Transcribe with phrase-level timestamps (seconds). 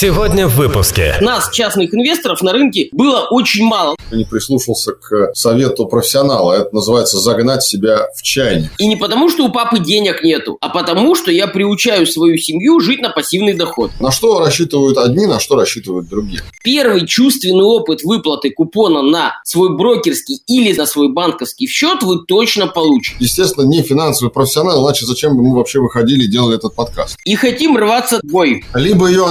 [0.00, 1.16] Сегодня в выпуске.
[1.20, 3.96] Нас, частных инвесторов, на рынке было очень мало.
[4.12, 6.52] Не прислушался к совету профессионала.
[6.52, 8.70] Это называется загнать себя в чайник.
[8.78, 12.78] И не потому, что у папы денег нету, а потому, что я приучаю свою семью
[12.78, 13.90] жить на пассивный доход.
[13.98, 16.42] На что рассчитывают одни, на что рассчитывают другие.
[16.62, 22.68] Первый чувственный опыт выплаты купона на свой брокерский или на свой банковский счет вы точно
[22.68, 23.16] получите.
[23.18, 27.18] Естественно, не финансовый профессионал, иначе зачем бы мы вообще выходили и делали этот подкаст.
[27.24, 28.64] И хотим рваться в бой.
[28.74, 29.26] Либо ее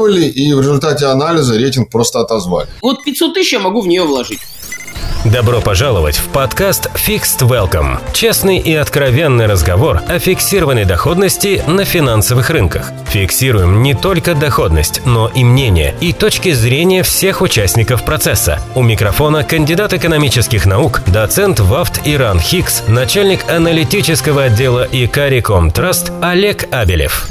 [0.00, 2.68] анализировали, и в результате анализа рейтинг просто отозвали.
[2.82, 4.40] Вот 500 тысяч я могу в нее вложить.
[5.22, 7.98] Добро пожаловать в подкаст Fixed Welcome.
[8.14, 12.90] Честный и откровенный разговор о фиксированной доходности на финансовых рынках.
[13.10, 18.60] Фиксируем не только доходность, но и мнение и точки зрения всех участников процесса.
[18.74, 26.66] У микрофона кандидат экономических наук, доцент ВАФТ Иран Хикс, начальник аналитического отдела Икариком Траст Олег
[26.72, 27.28] Абелев.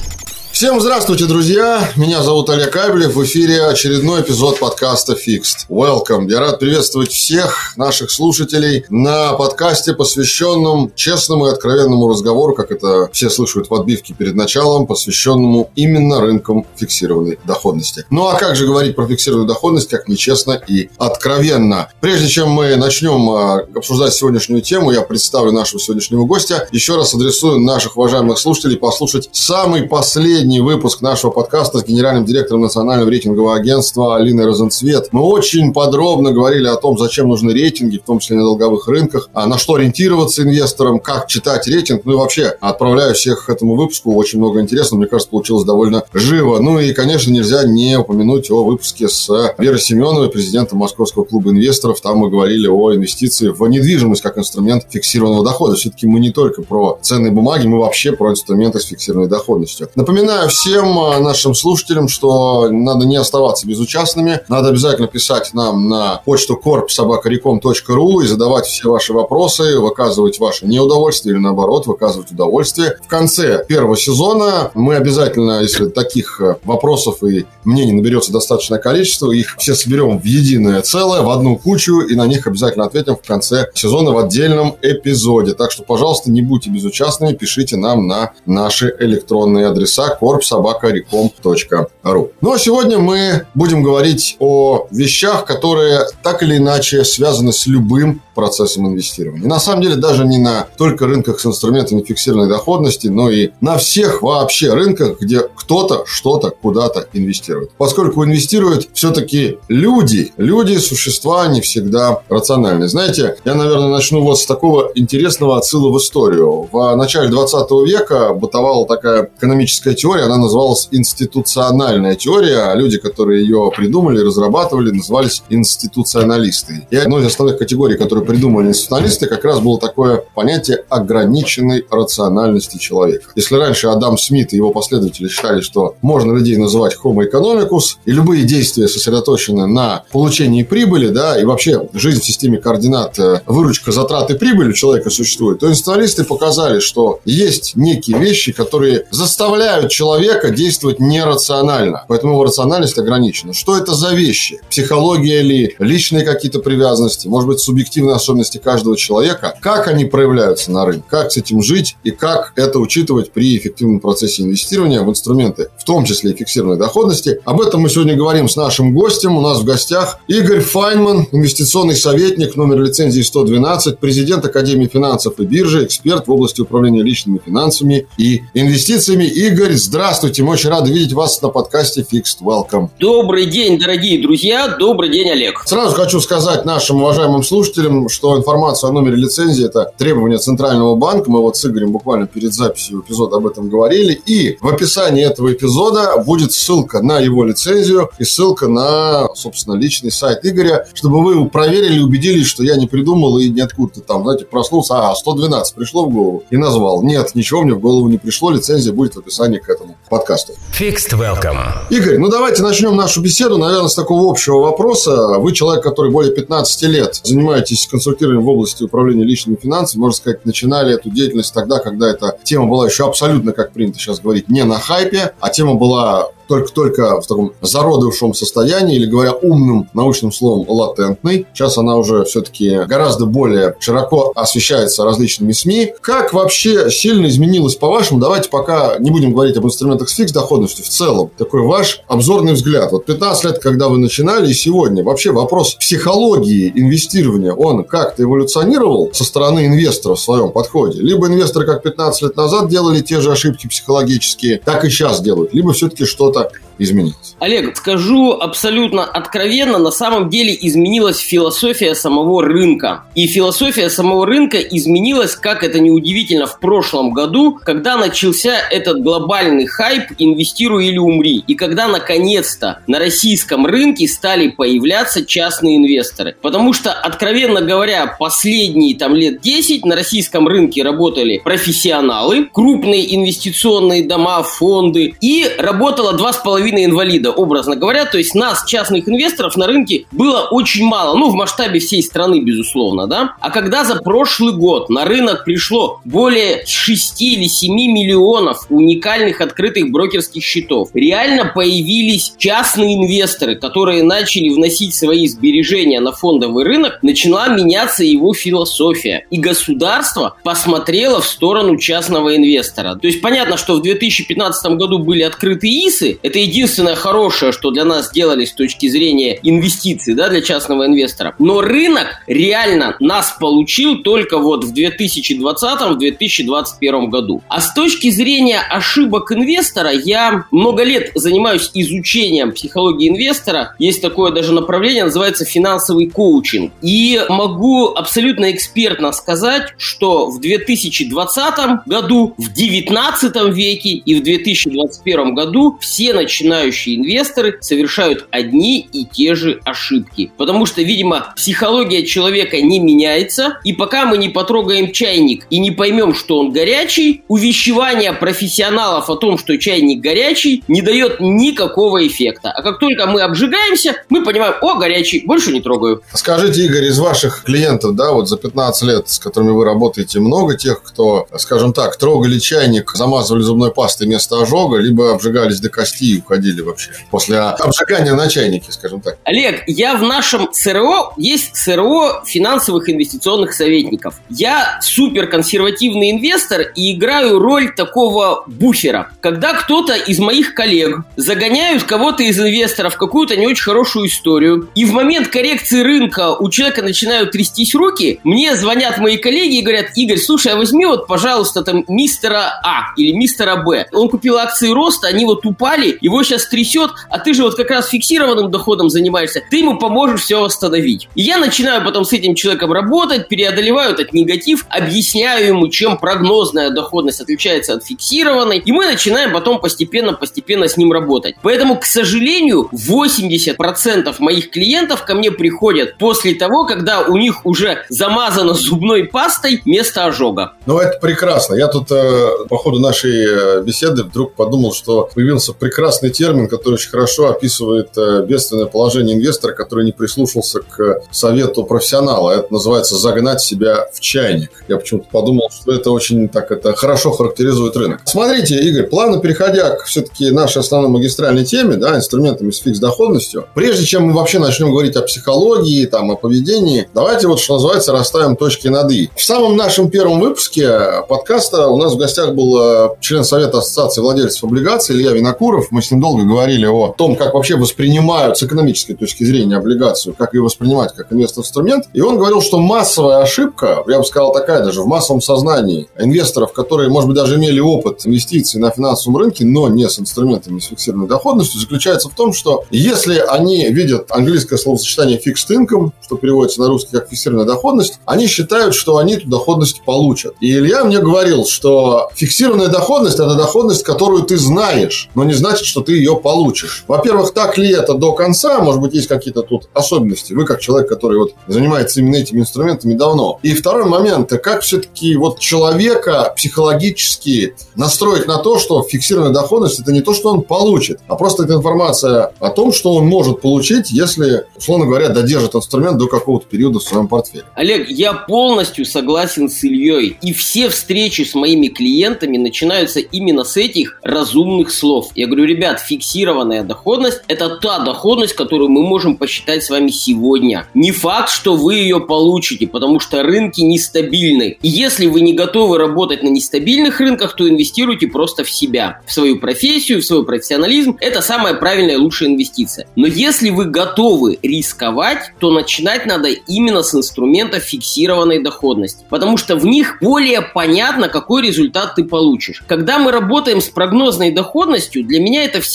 [0.60, 1.90] Всем здравствуйте, друзья!
[1.96, 3.16] Меня зовут Олег Абелев.
[3.16, 5.70] В эфире очередной эпизод подкаста Fixed.
[5.70, 6.30] Welcome!
[6.30, 13.10] Я рад приветствовать всех наших слушателей на подкасте, посвященном честному и откровенному разговору, как это
[13.14, 18.06] все слышат в отбивке перед началом, посвященному именно рынкам фиксированной доходности.
[18.10, 21.88] Ну а как же говорить про фиксированную доходность, как нечестно и откровенно?
[22.02, 26.68] Прежде чем мы начнем а, обсуждать сегодняшнюю тему, я представлю нашего сегодняшнего гостя.
[26.74, 32.26] Еще раз адресую наших уважаемых слушателей послушать самый последний последний выпуск нашего подкаста с генеральным
[32.26, 35.10] директором Национального рейтингового агентства Алиной Розенцвет.
[35.12, 39.30] Мы очень подробно говорили о том, зачем нужны рейтинги, в том числе на долговых рынках,
[39.34, 42.02] а на что ориентироваться инвесторам, как читать рейтинг.
[42.04, 44.16] Ну и вообще, отправляю всех к этому выпуску.
[44.16, 45.02] Очень много интересного.
[45.02, 46.58] Мне кажется, получилось довольно живо.
[46.58, 52.02] Ну и, конечно, нельзя не упомянуть о выпуске с Верой Семеновой, президентом Московского клуба инвесторов.
[52.02, 55.76] Там мы говорили о инвестиции в недвижимость как инструмент фиксированного дохода.
[55.76, 59.88] Все-таки мы не только про ценные бумаги, мы вообще про инструменты с фиксированной доходностью.
[59.94, 64.40] Напоминаю, Напоминаю всем а, нашим слушателям, что надо не оставаться безучастными.
[64.48, 71.34] Надо обязательно писать нам на почту korpsobakarecom.ru и задавать все ваши вопросы, выказывать ваше неудовольствие
[71.34, 72.96] или наоборот, выказывать удовольствие.
[73.04, 79.34] В конце первого сезона мы обязательно, если таких а, вопросов и мнений наберется достаточное количество,
[79.34, 83.28] их все соберем в единое целое, в одну кучу, и на них обязательно ответим в
[83.28, 85.54] конце сезона в отдельном эпизоде.
[85.54, 92.32] Так что, пожалуйста, не будьте безучастными, пишите нам на наши электронные адреса korpsobakarecom.ru.
[92.42, 98.22] Ну а сегодня мы будем говорить о вещах, которые так или иначе связаны с любым
[98.40, 99.44] процессом инвестирования.
[99.44, 103.50] И на самом деле даже не на только рынках с инструментами фиксированной доходности, но и
[103.60, 107.72] на всех вообще рынках, где кто-то что-то куда-то инвестирует.
[107.78, 112.88] Поскольку инвестируют все-таки люди, люди, существа не всегда рациональны.
[112.88, 116.70] Знаете, я, наверное, начну вот с такого интересного отсыла в историю.
[116.72, 123.42] В начале 20 века бытовала такая экономическая теория, она называлась институциональная теория, а люди, которые
[123.42, 126.88] ее придумали, разрабатывали, назывались институционалисты.
[126.90, 132.78] И одной из основных категорий, которые придумали институционалисты, как раз было такое понятие ограниченной рациональности
[132.78, 133.32] человека.
[133.36, 138.12] Если раньше Адам Смит и его последователи считали, что можно людей называть homo economicus, и
[138.12, 143.92] любые действия сосредоточены на получении прибыли, да, и вообще жизнь в системе координат, э, выручка,
[143.92, 150.52] затраты, прибыль у человека существует, то институционалисты показали, что есть некие вещи, которые заставляют человека
[150.52, 152.06] действовать нерационально.
[152.08, 153.54] Поэтому его рациональность ограничена.
[153.54, 154.60] Что это за вещи?
[154.70, 155.76] Психология ли?
[155.80, 157.28] Личные какие-то привязанности?
[157.28, 161.96] Может быть, субъективные особенности каждого человека, как они проявляются на рынке, как с этим жить
[162.04, 166.78] и как это учитывать при эффективном процессе инвестирования в инструменты, в том числе и фиксированной
[166.78, 167.40] доходности.
[167.46, 169.38] Об этом мы сегодня говорим с нашим гостем.
[169.38, 175.46] У нас в гостях Игорь Файнман, инвестиционный советник, номер лицензии 112, президент Академии финансов и
[175.46, 179.24] биржи, эксперт в области управления личными финансами и инвестициями.
[179.24, 182.90] Игорь, здравствуйте, мы очень рады видеть вас на подкасте Fixed Welcome.
[183.00, 185.64] Добрый день, дорогие друзья, добрый день, Олег.
[185.66, 191.30] Сразу хочу сказать нашим уважаемым слушателям, что информацию о номере лицензии– это требование Центрального банка.
[191.30, 194.22] Мы вот с Игорем буквально перед записью эпизода об этом говорили.
[194.26, 200.12] И в описании этого эпизода будет ссылка на его лицензию и ссылка на, собственно, личный
[200.12, 205.10] сайт Игоря, чтобы вы проверили убедились, что я не придумал и ниоткуда там, знаете, проснулся,
[205.10, 207.04] а, 112 пришло в голову и назвал.
[207.04, 210.54] Нет, ничего мне в голову не пришло, лицензия будет в описании к этому подкасту.
[210.78, 211.60] Fixed Welcome.
[211.90, 215.40] Игорь, ну давайте начнем нашу беседу, наверное, с такого общего вопроса.
[215.40, 220.46] Вы человек, который более 15 лет занимаетесь консультированием в области управления личными финансами, можно сказать,
[220.46, 224.64] начинали эту деятельность тогда, когда эта тема была еще абсолютно, как принято сейчас говорить, не
[224.64, 230.66] на хайпе, а тема была только-только в таком зародывшем состоянии, или говоря умным научным словом,
[230.68, 231.46] латентной.
[231.54, 235.94] Сейчас она уже все-таки гораздо более широко освещается различными СМИ.
[236.02, 238.20] Как вообще сильно изменилось, по-вашему?
[238.20, 241.30] Давайте пока не будем говорить об инструментах с фикс доходностью в целом.
[241.38, 242.92] Такой ваш обзорный взгляд.
[242.92, 245.04] Вот 15 лет, когда вы начинали, и сегодня.
[245.04, 251.02] Вообще вопрос психологии инвестирования, он как-то эволюционировал со стороны инвестора в своем подходе?
[251.02, 255.54] Либо инвесторы, как 15 лет назад, делали те же ошибки психологические, так и сейчас делают.
[255.54, 257.36] Либо все-таки что-то изменилось?
[257.40, 263.04] Олег, скажу абсолютно откровенно, на самом деле изменилась философия самого рынка.
[263.16, 269.68] И философия самого рынка изменилась, как это неудивительно, в прошлом году, когда начался этот глобальный
[269.68, 271.44] хайп «инвестируй или умри».
[271.48, 276.36] И когда наконец-то на российском рынке стали появляться частные инвесторы.
[276.42, 284.08] Потому что, откровенно говоря, последние там лет 10 на российском рынке работали профессионалы, крупные инвестиционные
[284.08, 288.06] дома, фонды, и работало 2,5 половина инвалида, образно говоря.
[288.06, 291.18] То есть нас, частных инвесторов, на рынке было очень мало.
[291.18, 293.36] Ну, в масштабе всей страны, безусловно, да.
[293.40, 299.92] А когда за прошлый год на рынок пришло более 6 или 7 миллионов уникальных открытых
[299.92, 307.48] брокерских счетов, реально появились частные инвесторы, которые начали вносить свои сбережения на фондовый рынок, начала
[307.50, 309.26] меняться его философия.
[309.32, 312.96] И государство посмотрело в сторону частного инвестора.
[312.96, 317.72] То есть понятно, что в 2015 году были открыты ИСы, это единственное единственное хорошее, что
[317.72, 321.36] для нас сделали с точки зрения инвестиций, да, для частного инвестора.
[321.40, 327.42] Но рынок реально нас получил только вот в 2020-2021 году.
[327.48, 333.74] А с точки зрения ошибок инвестора, я много лет занимаюсь изучением психологии инвестора.
[333.80, 336.74] Есть такое даже направление, называется финансовый коучинг.
[336.82, 345.36] И могу абсолютно экспертно сказать, что в 2020 году, в 19 веке и в 2021
[345.36, 350.32] году все начинают начинающие инвесторы совершают одни и те же ошибки.
[350.38, 355.72] Потому что, видимо, психология человека не меняется, и пока мы не потрогаем чайник и не
[355.72, 362.52] поймем, что он горячий, увещевание профессионалов о том, что чайник горячий, не дает никакого эффекта.
[362.52, 366.02] А как только мы обжигаемся, мы понимаем, о, горячий, больше не трогаю.
[366.14, 370.58] Скажите, Игорь, из ваших клиентов, да, вот за 15 лет, с которыми вы работаете, много
[370.58, 376.00] тех, кто, скажем так, трогали чайник, замазывали зубной пастой вместо ожога, либо обжигались до кости
[376.16, 379.18] и уходили вообще после обжигания на чайнике, скажем так.
[379.24, 384.16] Олег, я в нашем СРО, есть СРО финансовых инвестиционных советников.
[384.30, 389.12] Я супер консервативный инвестор и играю роль такого буфера.
[389.22, 394.70] Когда кто-то из моих коллег загоняют кого-то из инвесторов в какую-то не очень хорошую историю,
[394.76, 399.62] и в момент коррекции рынка у человека начинают трястись руки, мне звонят мои коллеги и
[399.62, 403.88] говорят, Игорь, слушай, а возьми вот, пожалуйста, там мистера А или мистера Б.
[403.92, 407.70] Он купил акции роста, они вот упали, его сейчас трясет, а ты же вот как
[407.70, 411.08] раз фиксированным доходом занимаешься, ты ему поможешь все восстановить.
[411.16, 416.70] И я начинаю потом с этим человеком работать, преодолеваю этот негатив, объясняю ему, чем прогнозная
[416.70, 421.36] доходность отличается от фиксированной, и мы начинаем потом постепенно-постепенно с ним работать.
[421.42, 427.86] Поэтому, к сожалению, 80% моих клиентов ко мне приходят после того, когда у них уже
[427.90, 430.54] замазано зубной пастой место ожога.
[430.66, 431.56] Ну, это прекрасно.
[431.56, 436.76] Я тут э, по ходу нашей э, беседы вдруг подумал, что появился прекрасный термин, который
[436.76, 442.32] очень хорошо описывает э, бедственное положение инвестора, который не прислушался к совету профессионала.
[442.32, 444.52] Это называется загнать себя в чайник.
[444.68, 448.02] Я почему-то подумал, что это очень так это хорошо характеризует рынок.
[448.06, 453.86] Смотрите, Игорь, плавно переходя к все-таки нашей основной магистральной теме, да, инструментами с фикс-доходностью, прежде
[453.86, 458.36] чем мы вообще начнем говорить о психологии, там, о поведении, давайте вот, что называется, расставим
[458.36, 459.10] точки над «и».
[459.16, 464.02] В самом нашем первом выпуске подкаста у нас в гостях был э, член Совета Ассоциации
[464.02, 465.68] владельцев облигаций Илья Винокуров.
[465.72, 470.16] Мы с ним долго говорили о том, как вообще воспринимают с экономической точки зрения облигацию,
[470.18, 471.86] как ее воспринимать как инвестор-инструмент.
[471.94, 476.54] И он говорил, что массовая ошибка, я бы сказал такая даже, в массовом сознании инвесторов,
[476.54, 480.66] которые, может быть, даже имели опыт инвестиций на финансовом рынке, но не с инструментами с
[480.66, 486.62] фиксированной доходностью, заключается в том, что если они видят английское словосочетание fixed income, что переводится
[486.62, 490.36] на русский как фиксированная доходность, они считают, что они эту доходность получат.
[490.42, 495.66] И Илья мне говорил, что фиксированная доходность– это доходность, которую ты знаешь, но не значит,
[495.66, 496.84] что ты ее получишь.
[496.88, 498.60] Во-первых, так ли это до конца?
[498.60, 500.34] Может быть, есть какие-то тут особенности.
[500.34, 503.40] Вы как человек, который вот занимается именно этими инструментами давно.
[503.44, 509.92] И второй момент, как все-таки вот человека психологически настроить на то, что фиксированная доходность это
[509.92, 513.92] не то, что он получит, а просто это информация о том, что он может получить,
[513.92, 517.46] если, условно говоря, додержит инструмент до какого-то периода в своем портфеле.
[517.56, 520.18] Олег, я полностью согласен с Ильей.
[520.22, 525.10] И все встречи с моими клиентами начинаются именно с этих разумных слов.
[525.16, 529.90] Я говорю, ребят, говорят, фиксированная доходность– это та доходность, которую мы можем посчитать с вами
[529.90, 530.68] сегодня.
[530.74, 534.58] Не факт, что вы ее получите, потому что рынки нестабильны.
[534.62, 539.14] И если вы не готовы работать на нестабильных рынках, то инвестируйте просто в себя, в
[539.14, 540.98] свою профессию, в свой профессионализм.
[541.00, 542.88] Это самая правильная и лучшая инвестиция.
[542.96, 549.06] Но если вы готовы рисковать, то начинать надо именно с инструментов фиксированной доходности.
[549.10, 552.64] Потому что в них более понятно, какой результат ты получишь.
[552.68, 555.69] Когда мы работаем с прогнозной доходностью, для меня это всегда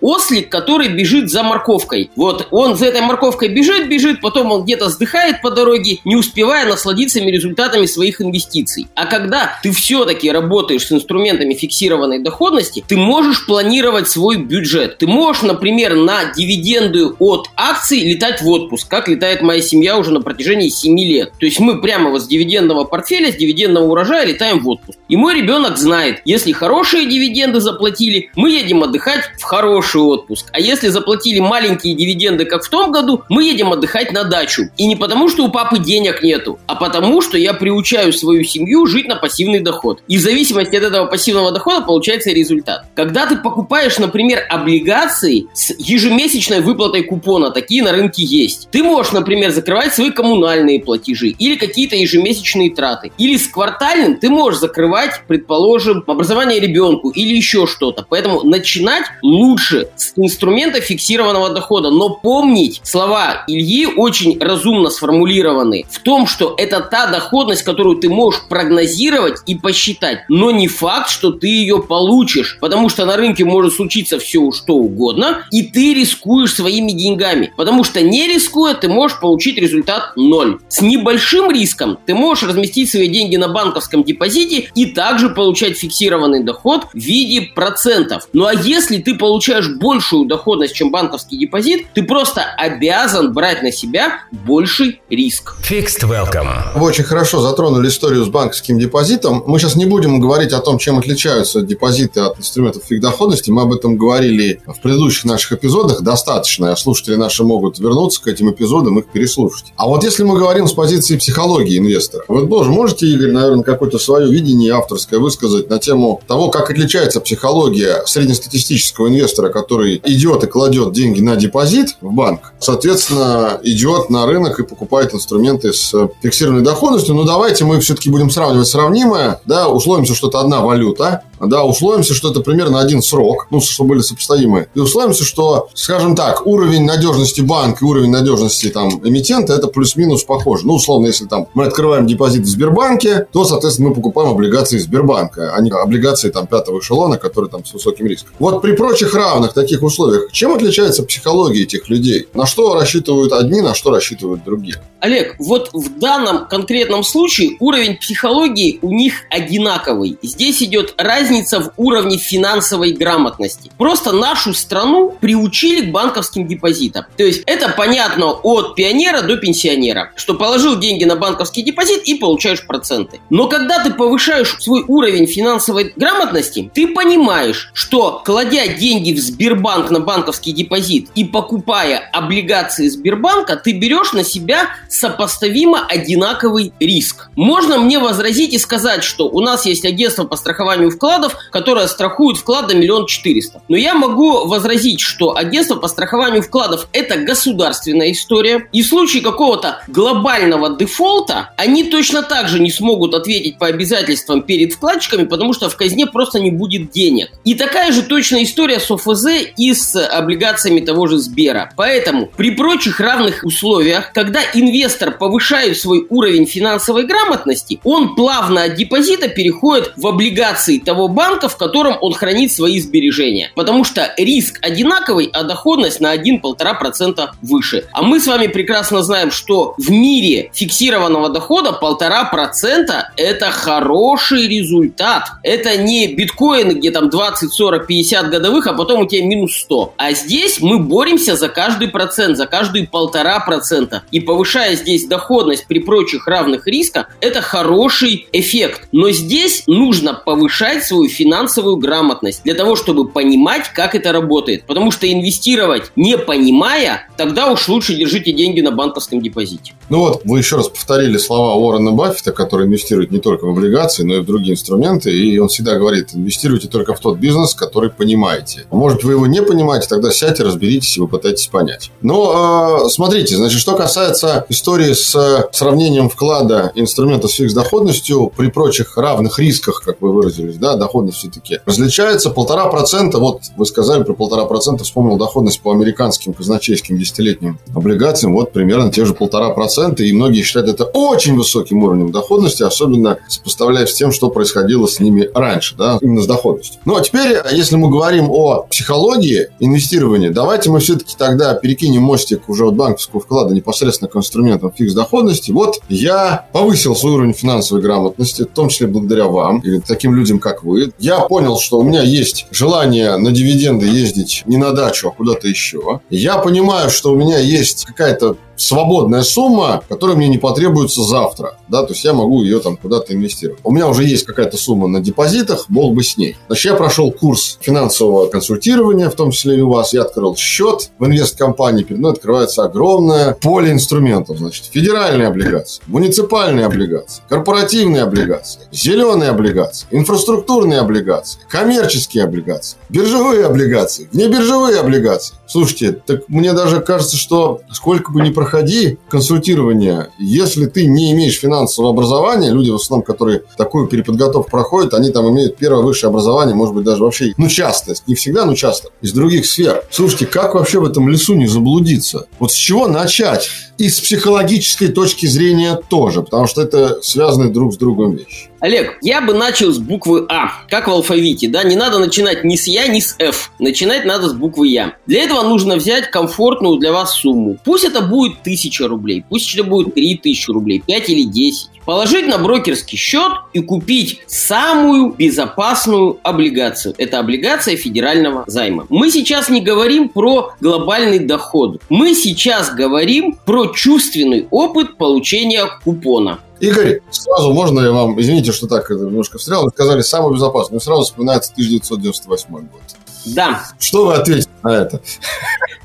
[0.00, 2.10] ослик, который бежит за морковкой.
[2.16, 6.66] Вот он за этой морковкой бежит, бежит, потом он где-то сдыхает по дороге, не успевая
[6.66, 8.86] насладиться результатами своих инвестиций.
[8.94, 14.98] А когда ты все-таки работаешь с инструментами фиксированной доходности, ты можешь планировать свой бюджет.
[14.98, 20.12] Ты можешь, например, на дивиденды от акций летать в отпуск, как летает моя семья уже
[20.12, 21.32] на протяжении 7 лет.
[21.38, 24.98] То есть мы прямо вот с дивидендного портфеля, с дивидендного урожая летаем в отпуск.
[25.08, 30.46] И мой ребенок знает, если хорошие дивиденды заплатили, мы едем отдыхать в хороший отпуск.
[30.52, 34.64] А если заплатили маленькие дивиденды, как в том году, мы едем отдыхать на дачу.
[34.76, 38.86] И не потому, что у папы денег нету, а потому, что я приучаю свою семью
[38.86, 40.02] жить на пассивный доход.
[40.08, 42.86] И в зависимости от этого пассивного дохода получается результат.
[42.94, 48.68] Когда ты покупаешь, например, облигации с ежемесячной выплатой купона, такие на рынке есть.
[48.70, 53.12] Ты можешь, например, закрывать свои коммунальные платежи или какие-то ежемесячные траты.
[53.18, 58.06] Или с квартальным ты можешь закрывать, предположим, образование ребенку или еще что-то.
[58.08, 61.90] Поэтому начинать лучше с инструмента фиксированного дохода.
[61.90, 68.08] Но помнить, слова Ильи очень разумно сформулированы в том, что это та доходность, которую ты
[68.08, 70.20] можешь прогнозировать и посчитать.
[70.28, 74.74] Но не факт, что ты ее получишь, потому что на рынке может случиться все что
[74.74, 77.52] угодно, и ты рискуешь своими деньгами.
[77.56, 80.58] Потому что не рискуя, ты можешь получить результат ноль.
[80.68, 86.42] С небольшим риском ты можешь разместить свои деньги на банковском депозите и также получать фиксированный
[86.42, 88.28] доход в виде процентов.
[88.32, 93.72] Ну а если ты получаешь большую доходность, чем банковский депозит, ты просто обязан брать на
[93.72, 95.54] себя больший риск.
[95.68, 96.48] Fixed Welcome.
[96.74, 99.42] Вы очень хорошо затронули историю с банковским депозитом.
[99.46, 103.50] Мы сейчас не будем говорить о том, чем отличаются депозиты от инструментов фиг доходности.
[103.50, 106.74] Мы об этом говорили в предыдущих наших эпизодах достаточно.
[106.76, 109.72] Слушатели наши могут вернуться к этим эпизодам, их переслушать.
[109.76, 113.98] А вот если мы говорим с позиции психологии инвестора, вы тоже можете, Игорь, наверное, какое-то
[113.98, 120.46] свое видение авторское высказать на тему того, как отличается психология среднестатистического инвестора, который идет и
[120.46, 126.62] кладет деньги на депозит в банк, соответственно, идет на рынок и покупает инструменты с фиксированной
[126.62, 127.14] доходностью.
[127.14, 132.14] Но давайте мы все-таки будем сравнивать сравнимое, да, условимся, что это одна валюта, да, условимся,
[132.14, 136.84] что это примерно один срок, ну, чтобы были сопоставимы, и условимся, что, скажем так, уровень
[136.84, 140.66] надежности банка и уровень надежности там эмитента это плюс-минус похоже.
[140.66, 145.52] Ну, условно, если там мы открываем депозит в Сбербанке, то, соответственно, мы покупаем облигации Сбербанка,
[145.54, 148.32] а не облигации там пятого эшелона, которые там с высоким риском.
[148.38, 152.26] Вот при прочих равных таких условиях, чем отличается психология этих людей?
[152.34, 154.82] На что рассчитывают одни, на что рассчитывают другие?
[154.98, 160.18] Олег, вот в данном конкретном случае уровень психологии у них одинаковый.
[160.22, 163.70] Здесь идет разница в уровне финансовой грамотности.
[163.78, 167.04] Просто нашу страну приучили к банковским депозитам.
[167.16, 172.14] То есть это понятно от пионера до пенсионера, что положил деньги на банковский депозит и
[172.14, 173.20] получаешь проценты.
[173.30, 179.90] Но когда ты повышаешь свой уровень финансовой грамотности, ты понимаешь, что кладя деньги в Сбербанк
[179.90, 187.28] на банковский депозит и покупая облигации Сбербанка, ты берешь на себя сопоставимо одинаковый риск.
[187.36, 192.38] Можно мне возразить и сказать, что у нас есть агентство по страхованию вкладов, которое страхует
[192.38, 193.62] вклад до миллион четыреста.
[193.68, 198.68] Но я могу возразить, что агентство по страхованию вкладов это государственная история.
[198.72, 204.42] И в случае какого-то глобального дефолта они точно так же не смогут ответить по обязательствам
[204.42, 207.30] перед вкладчиками, потому что в казне просто не будет денег.
[207.44, 209.26] И такая же точная история с ОФЗ
[209.56, 211.72] и с облигациями того же Сбера.
[211.76, 218.74] Поэтому при прочих равных условиях, когда инвестор повышает свой уровень финансовой грамотности, он плавно от
[218.74, 223.50] депозита переходит в облигации того банка, в котором он хранит свои сбережения.
[223.54, 227.86] Потому что риск одинаковый, а доходность на 1-1,5% выше.
[227.92, 235.28] А мы с вами прекрасно знаем, что в мире фиксированного дохода 1,5% это хороший результат.
[235.42, 239.94] Это не биткоины, где там 20, 40, 50 годовых, а потом у тебя минус 100.
[239.96, 244.02] А здесь мы боремся за каждый процент, за каждый полтора процента.
[244.10, 248.88] И повышая здесь доходность при прочих равных риска, это хороший эффект.
[248.92, 254.64] Но здесь нужно повышать свою финансовую грамотность для того, чтобы понимать, как это работает.
[254.64, 259.74] Потому что инвестировать не понимая, тогда уж лучше держите деньги на банковском депозите.
[259.88, 264.04] Ну вот, вы еще раз повторили слова Уоррена Баффета, который инвестирует не только в облигации,
[264.04, 265.10] но и в другие инструменты.
[265.12, 268.41] И он всегда говорит, инвестируйте только в тот бизнес, который понимаете.
[268.42, 268.66] Понимаете.
[268.70, 271.90] Может, вы его не понимаете, тогда сядьте, разберитесь и вы пытаетесь понять.
[272.00, 278.48] Но э, смотрите, значит, что касается истории с сравнением вклада инструмента с фикс доходностью при
[278.48, 283.18] прочих равных рисках, как вы выразились, да, доходность все-таки различается полтора процента.
[283.18, 288.34] Вот вы сказали про полтора процента, вспомнил доходность по американским казначейским десятилетним облигациям.
[288.34, 290.02] Вот примерно те же полтора процента.
[290.02, 295.00] И многие считают это очень высоким уровнем доходности, особенно сопоставляя с тем, что происходило с
[295.00, 296.80] ними раньше, да, именно с доходностью.
[296.84, 302.48] Ну, а теперь, если мы говорим о психологии инвестирования, давайте мы все-таки тогда перекинем мостик
[302.48, 305.50] уже от банковского вклада непосредственно к инструментам фикс доходности.
[305.50, 310.38] Вот я повысил свой уровень финансовой грамотности, в том числе благодаря вам или таким людям,
[310.38, 310.92] как вы.
[310.98, 315.48] Я понял, что у меня есть желание на дивиденды ездить не на дачу, а куда-то
[315.48, 316.00] еще.
[316.10, 321.58] Я понимаю, что у меня есть какая-то свободная сумма, которая мне не потребуется завтра.
[321.68, 323.60] Да, то есть я могу ее там куда-то инвестировать.
[323.64, 326.36] У меня уже есть какая-то сумма на депозитах, мог бы с ней.
[326.46, 329.92] Значит, я прошел курс финансового консультирования, в том числе и у вас.
[329.92, 331.82] Я открыл счет в инвесткомпании.
[331.82, 334.38] Перед мной открывается огромное поле инструментов.
[334.38, 344.08] Значит, федеральные облигации, муниципальные облигации, корпоративные облигации, зеленые облигации, инфраструктурные облигации, коммерческие облигации, биржевые облигации,
[344.12, 345.34] внебиржевые облигации.
[345.52, 351.38] Слушайте, так мне даже кажется, что сколько бы ни проходи консультирование, если ты не имеешь
[351.38, 356.54] финансового образования, люди в основном, которые такую переподготовку проходят, они там имеют первое высшее образование,
[356.54, 359.84] может быть, даже вообще, ну, часто, не всегда, но часто, из других сфер.
[359.90, 362.28] Слушайте, как вообще в этом лесу не заблудиться?
[362.38, 363.50] Вот с чего начать?
[363.76, 368.51] И с психологической точки зрения тоже, потому что это связаны друг с другом вещи.
[368.62, 372.54] Олег, я бы начал с буквы А, как в алфавите, да, не надо начинать ни
[372.54, 374.94] с Я, ни с F, начинать надо с буквы Я.
[375.04, 377.58] Для этого нужно взять комфортную для вас сумму.
[377.64, 381.70] Пусть это будет 1000 рублей, пусть это будет 3000 рублей, 5 или 10.
[381.84, 386.94] Положить на брокерский счет и купить самую безопасную облигацию.
[386.98, 388.86] Это облигация федерального займа.
[388.88, 391.82] Мы сейчас не говорим про глобальный доход.
[391.88, 396.38] Мы сейчас говорим про чувственный опыт получения купона.
[396.62, 400.80] Игорь, сразу можно я вам, извините, что так немножко встрял, вы сказали самый безопасный, но
[400.80, 402.80] сразу вспоминается 1998 год.
[403.24, 403.64] Да.
[403.80, 405.02] Что вы ответите на это?